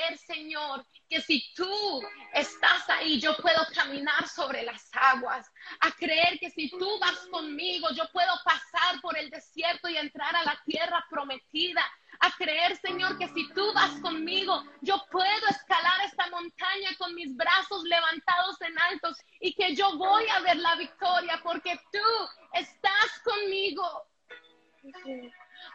creer, 0.00 0.18
Señor, 0.18 0.86
que 1.08 1.20
si 1.20 1.42
tú 1.54 2.02
estás 2.32 2.88
ahí, 2.88 3.20
yo 3.20 3.36
puedo 3.36 3.60
caminar 3.74 4.26
sobre 4.28 4.62
las 4.62 4.88
aguas. 4.92 5.50
A 5.80 5.90
creer 5.92 6.38
que 6.38 6.50
si 6.50 6.70
tú 6.70 6.98
vas 7.00 7.26
conmigo, 7.30 7.88
yo 7.90 8.04
puedo 8.12 8.32
pasar 8.44 9.00
por 9.00 9.16
el 9.18 9.30
desierto 9.30 9.88
y 9.88 9.96
entrar 9.96 10.34
a 10.34 10.44
la 10.44 10.60
tierra 10.64 11.04
prometida. 11.10 11.82
A 12.20 12.30
creer, 12.36 12.76
Señor, 12.76 13.18
que 13.18 13.28
si 13.28 13.48
tú 13.52 13.72
vas 13.72 13.98
conmigo, 14.00 14.62
yo 14.82 15.02
puedo 15.10 15.46
escalar 15.48 16.00
esta 16.04 16.28
montaña 16.28 16.90
con 16.98 17.14
mis 17.14 17.34
brazos 17.36 17.82
levantados 17.84 18.60
en 18.60 18.78
altos 18.78 19.16
y 19.40 19.54
que 19.54 19.74
yo 19.74 19.96
voy 19.96 20.28
a 20.28 20.40
ver 20.40 20.56
la 20.56 20.76
victoria 20.76 21.40
porque 21.42 21.78
tú 21.92 21.98
estás 22.52 23.20
conmigo. 23.24 24.06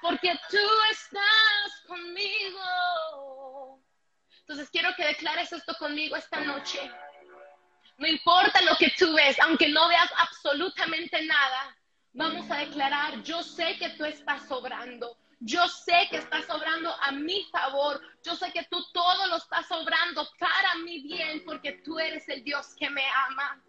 Porque 0.01 0.33
tú 0.49 0.57
estás 0.91 1.83
conmigo. 1.88 3.74
Entonces 4.47 4.69
quiero 4.69 4.95
que 4.95 5.03
declares 5.03 5.51
esto 5.51 5.73
conmigo 5.79 6.15
esta 6.15 6.39
noche. 6.39 6.79
No 7.97 8.05
importa 8.05 8.62
lo 8.62 8.75
que 8.75 8.91
tú 8.91 9.12
ves, 9.15 9.39
aunque 9.39 9.69
no 9.69 9.88
veas 9.88 10.12
absolutamente 10.17 11.19
nada, 11.23 11.75
vamos 12.13 12.51
a 12.51 12.58
declarar, 12.58 13.23
yo 13.23 13.41
sé 13.41 13.75
que 13.79 13.89
tú 13.89 14.05
estás 14.05 14.47
sobrando. 14.47 15.17
Yo 15.39 15.67
sé 15.67 16.08
que 16.12 16.17
estás 16.17 16.47
obrando 16.49 16.93
a 17.01 17.12
mi 17.12 17.43
favor. 17.51 17.99
Yo 18.23 18.36
sé 18.36 18.51
que 18.51 18.63
tú 18.69 18.86
todo 18.93 19.27
lo 19.27 19.38
estás 19.38 19.69
obrando 19.71 20.27
para 20.38 20.75
mi 20.75 21.01
bien 21.01 21.43
porque 21.43 21.81
tú 21.84 21.97
eres 21.97 22.29
el 22.29 22.43
Dios 22.43 22.75
que 22.79 22.89
me 22.89 23.03
ama. 23.27 23.63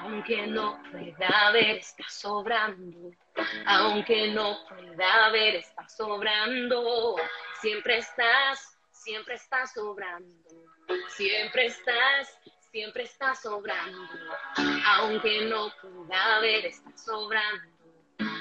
Aunque 0.00 0.46
no 0.46 0.80
pueda 0.90 1.50
ver, 1.50 1.78
está 1.78 2.08
sobrando. 2.08 3.10
Aunque 3.66 4.28
no 4.28 4.64
pueda 4.68 5.30
ver, 5.30 5.56
está 5.56 5.88
sobrando. 5.88 7.16
Siempre 7.60 7.98
estás, 7.98 8.71
siempre 9.02 9.34
estás 9.34 9.72
sobrando. 9.72 10.34
Siempre 11.16 11.66
estás, 11.66 12.38
siempre 12.70 13.04
estás 13.04 13.42
sobrando. 13.42 14.08
Aunque 14.86 15.46
no 15.46 15.72
pueda 15.80 16.40
ver, 16.40 16.66
está 16.66 16.96
sobrando. 16.96 17.72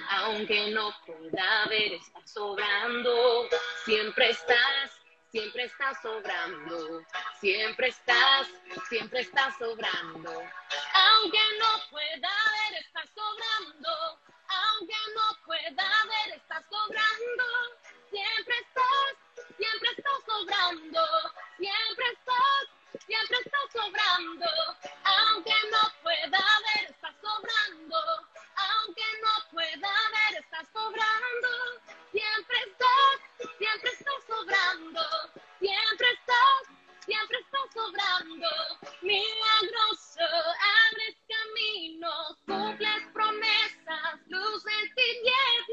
Aunque 0.09 0.71
no 0.71 0.93
pueda 1.05 1.65
ver, 1.67 1.93
está 1.93 2.25
sobrando. 2.27 3.47
Siempre 3.85 4.29
estás, 4.29 4.91
siempre 5.31 5.63
estás 5.63 6.01
sobrando. 6.01 7.03
Siempre 7.39 7.87
estás, 7.87 8.47
siempre 8.89 9.21
estás 9.21 9.57
sobrando. 9.57 10.31
Aunque 10.93 11.39
no 11.59 11.89
pueda 11.89 12.29
ver, 12.29 12.79
está 12.81 13.03
sobrando. 13.15 14.19
Aunque 14.47 14.95
no 15.15 15.45
pueda 15.45 15.89
ver, 16.05 16.35
está 16.35 16.61
sobrando. 16.69 17.43
Siempre 18.11 18.55
estás, 18.59 19.55
siempre 19.57 19.89
estás 19.91 20.00
Siempre 20.41 22.05
estás, 22.13 23.05
siempre 23.05 23.37
estás 23.45 23.71
sobrando. 23.71 24.47
Aunque 25.03 25.53
no 25.69 25.81
pueda 26.01 26.39
ver, 26.65 26.89
está 26.89 27.13
sobrando. 27.21 27.97
Aunque 28.55 29.03
no 29.21 29.51
pueda 29.51 29.93
ver, 30.15 30.41
está 30.41 30.65
sobrando. 30.73 31.49
Siempre 32.11 32.57
estás, 32.65 33.17
siempre 33.59 33.91
estás 33.91 34.23
sobrando. 34.27 35.01
Siempre 35.59 36.07
estás, 36.09 36.61
siempre 37.05 37.37
estás 37.37 37.73
sobrando. 37.75 38.49
Milagroso, 39.03 40.25
abres 40.25 41.17
camino, 41.29 42.11
cumples 42.47 43.03
promesas, 43.13 44.19
luz 44.27 44.63
en 44.65 44.95
tinieblas. 44.95 45.70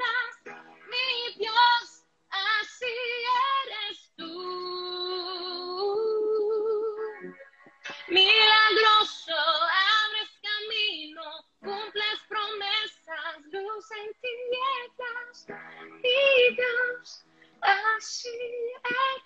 Dios, 16.56 17.24
así 17.60 18.28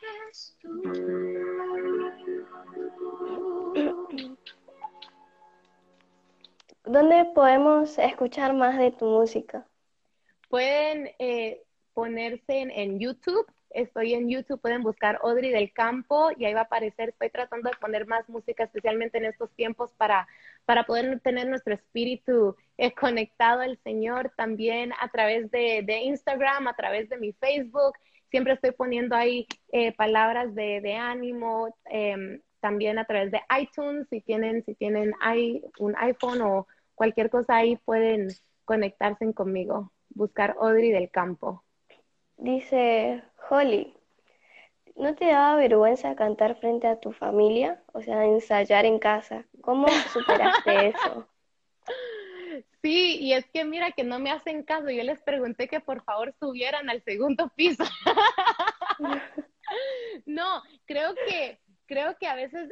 eres 0.02 0.56
tú. 0.60 0.82
¿Dónde 6.84 7.24
podemos 7.34 7.98
escuchar 7.98 8.54
más 8.54 8.76
de 8.78 8.90
tu 8.90 9.06
música? 9.06 9.66
Pueden 10.48 11.10
eh, 11.18 11.62
ponerse 11.94 12.60
en 12.60 12.98
YouTube 12.98 13.46
Estoy 13.74 14.14
en 14.14 14.28
YouTube, 14.28 14.60
pueden 14.60 14.82
buscar 14.82 15.18
Audrey 15.22 15.50
del 15.50 15.72
Campo 15.72 16.30
y 16.36 16.44
ahí 16.44 16.54
va 16.54 16.60
a 16.60 16.64
aparecer. 16.64 17.10
Estoy 17.10 17.30
tratando 17.30 17.70
de 17.70 17.76
poner 17.76 18.06
más 18.06 18.28
música, 18.28 18.64
especialmente 18.64 19.18
en 19.18 19.26
estos 19.26 19.50
tiempos, 19.52 19.92
para, 19.96 20.28
para 20.64 20.84
poder 20.84 21.20
tener 21.20 21.48
nuestro 21.48 21.74
espíritu 21.74 22.56
eh, 22.78 22.92
conectado 22.92 23.60
al 23.60 23.78
Señor 23.84 24.32
también 24.36 24.92
a 25.00 25.08
través 25.08 25.50
de, 25.50 25.84
Instagram, 26.04 26.68
a 26.68 26.76
través 26.76 27.08
de 27.08 27.18
mi 27.18 27.32
Facebook. 27.32 27.94
Siempre 28.30 28.54
estoy 28.54 28.72
poniendo 28.72 29.14
ahí 29.16 29.46
eh, 29.72 29.92
palabras 29.92 30.54
de, 30.54 30.96
ánimo, 30.96 31.74
em, 31.86 32.40
también 32.60 32.98
a 32.98 33.04
través 33.04 33.30
de 33.30 33.40
iTunes. 33.60 34.06
Si 34.08 34.20
tienen, 34.20 34.64
si 34.64 34.74
tienen 34.74 35.14
un 35.78 35.94
iPhone 35.96 36.40
o 36.42 36.66
cualquier 36.94 37.30
cosa 37.30 37.56
ahí, 37.56 37.76
pueden 37.84 38.28
conectarse 38.64 39.32
conmigo 39.34 39.92
buscar 40.14 40.56
Audrey 40.60 40.90
del 40.90 41.10
campo. 41.10 41.64
Dice 42.36 43.22
Holly, 43.48 43.94
¿no 44.96 45.14
te 45.14 45.26
daba 45.26 45.56
vergüenza 45.56 46.16
cantar 46.16 46.56
frente 46.56 46.86
a 46.86 47.00
tu 47.00 47.12
familia? 47.12 47.82
O 47.92 48.02
sea, 48.02 48.24
ensayar 48.24 48.84
en 48.84 48.98
casa. 48.98 49.46
¿Cómo 49.60 49.86
superaste 50.12 50.88
eso? 50.94 51.28
Sí, 52.82 53.18
y 53.20 53.32
es 53.32 53.46
que 53.46 53.64
mira 53.64 53.92
que 53.92 54.02
no 54.02 54.18
me 54.18 54.30
hacen 54.30 54.64
caso. 54.64 54.90
Yo 54.90 55.04
les 55.04 55.22
pregunté 55.22 55.68
que 55.68 55.80
por 55.80 56.02
favor 56.02 56.34
subieran 56.40 56.90
al 56.90 57.02
segundo 57.04 57.50
piso. 57.54 57.84
no, 60.26 60.62
creo 60.84 61.14
que 61.14 61.60
creo 61.86 62.16
que 62.18 62.26
a 62.26 62.34
veces 62.34 62.70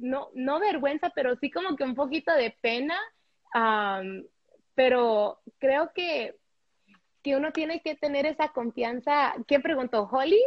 no 0.00 0.30
no 0.34 0.60
vergüenza, 0.60 1.10
pero 1.14 1.36
sí 1.36 1.50
como 1.50 1.76
que 1.76 1.84
un 1.84 1.94
poquito 1.94 2.34
de 2.34 2.54
pena. 2.60 2.98
pero 4.74 5.40
creo 5.58 5.92
que 5.94 6.36
que 7.26 7.34
uno 7.34 7.50
tiene 7.50 7.80
que 7.80 7.96
tener 7.96 8.24
esa 8.24 8.50
confianza. 8.50 9.34
¿Quién 9.48 9.60
preguntó? 9.60 10.08
¿Holly? 10.12 10.40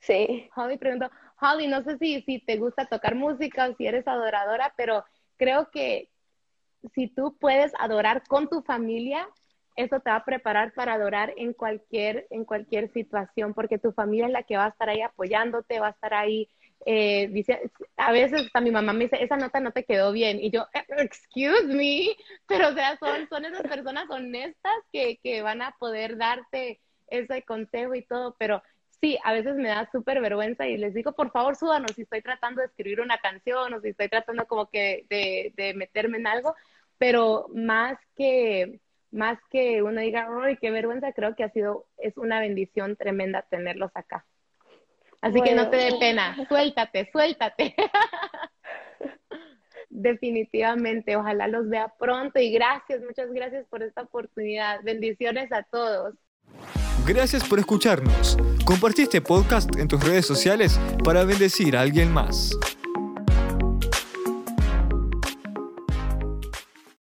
Sí. 0.00 0.50
Holly 0.56 0.76
preguntó, 0.76 1.08
Holly, 1.40 1.68
no 1.68 1.84
sé 1.84 1.98
si, 1.98 2.22
si 2.22 2.40
te 2.40 2.56
gusta 2.56 2.86
tocar 2.86 3.14
música 3.14 3.68
o 3.68 3.76
si 3.76 3.86
eres 3.86 4.08
adoradora, 4.08 4.74
pero 4.76 5.04
creo 5.36 5.70
que 5.70 6.10
si 6.96 7.06
tú 7.06 7.36
puedes 7.38 7.72
adorar 7.78 8.24
con 8.26 8.48
tu 8.48 8.60
familia, 8.62 9.28
eso 9.76 10.00
te 10.00 10.10
va 10.10 10.16
a 10.16 10.24
preparar 10.24 10.72
para 10.72 10.94
adorar 10.94 11.32
en 11.36 11.52
cualquier, 11.52 12.26
en 12.30 12.44
cualquier 12.44 12.92
situación, 12.92 13.54
porque 13.54 13.78
tu 13.78 13.92
familia 13.92 14.26
es 14.26 14.32
la 14.32 14.42
que 14.42 14.56
va 14.56 14.64
a 14.64 14.70
estar 14.70 14.88
ahí 14.88 15.02
apoyándote, 15.02 15.78
va 15.78 15.86
a 15.86 15.90
estar 15.90 16.12
ahí 16.12 16.48
eh, 16.86 17.28
dice, 17.30 17.70
a 17.96 18.12
veces 18.12 18.46
hasta 18.46 18.60
mi 18.60 18.70
mamá 18.70 18.92
me 18.92 19.04
dice, 19.04 19.22
esa 19.22 19.36
nota 19.36 19.60
no 19.60 19.72
te 19.72 19.84
quedó 19.84 20.12
bien. 20.12 20.38
Y 20.40 20.50
yo, 20.50 20.66
excuse 20.98 21.66
me, 21.66 22.16
pero 22.46 22.68
o 22.68 22.72
sea, 22.72 22.96
son, 22.98 23.28
son 23.28 23.44
esas 23.44 23.62
personas 23.62 24.08
honestas 24.10 24.72
que, 24.92 25.18
que 25.22 25.42
van 25.42 25.62
a 25.62 25.76
poder 25.78 26.16
darte 26.16 26.80
ese 27.08 27.42
consejo 27.42 27.94
y 27.94 28.02
todo, 28.02 28.36
pero 28.38 28.62
sí, 29.00 29.18
a 29.24 29.32
veces 29.32 29.56
me 29.56 29.68
da 29.68 29.88
súper 29.90 30.20
vergüenza 30.20 30.66
y 30.66 30.76
les 30.76 30.94
digo, 30.94 31.12
por 31.12 31.30
favor, 31.32 31.56
súbanos 31.56 31.92
si 31.92 32.02
estoy 32.02 32.22
tratando 32.22 32.60
de 32.60 32.68
escribir 32.68 33.00
una 33.00 33.18
canción 33.18 33.74
o 33.74 33.80
si 33.80 33.88
estoy 33.88 34.08
tratando 34.08 34.46
como 34.46 34.68
que 34.70 35.06
de, 35.08 35.52
de 35.56 35.74
meterme 35.74 36.18
en 36.18 36.26
algo, 36.26 36.54
pero 36.98 37.46
más 37.54 37.98
que, 38.16 38.80
más 39.10 39.38
que 39.50 39.82
uno 39.82 40.00
diga, 40.00 40.28
ay, 40.42 40.56
qué 40.58 40.70
vergüenza, 40.70 41.12
creo 41.12 41.34
que 41.34 41.44
ha 41.44 41.50
sido, 41.50 41.86
es 41.98 42.16
una 42.16 42.40
bendición 42.40 42.96
tremenda 42.96 43.42
tenerlos 43.50 43.90
acá. 43.94 44.24
Así 45.20 45.42
que 45.42 45.54
no 45.54 45.68
te 45.68 45.76
dé 45.76 45.92
pena, 45.98 46.36
suéltate, 46.48 47.10
suéltate. 47.12 47.74
Definitivamente, 49.90 51.16
ojalá 51.16 51.48
los 51.48 51.68
vea 51.68 51.92
pronto 51.98 52.40
y 52.40 52.52
gracias, 52.52 53.02
muchas 53.02 53.30
gracias 53.32 53.66
por 53.68 53.82
esta 53.82 54.02
oportunidad. 54.02 54.80
Bendiciones 54.82 55.52
a 55.52 55.62
todos. 55.64 56.14
Gracias 57.06 57.46
por 57.46 57.58
escucharnos. 57.58 58.38
Compartí 58.64 59.02
este 59.02 59.20
podcast 59.20 59.76
en 59.76 59.88
tus 59.88 60.02
redes 60.02 60.26
sociales 60.26 60.80
para 61.04 61.24
bendecir 61.24 61.76
a 61.76 61.80
alguien 61.80 62.12
más. 62.12 62.56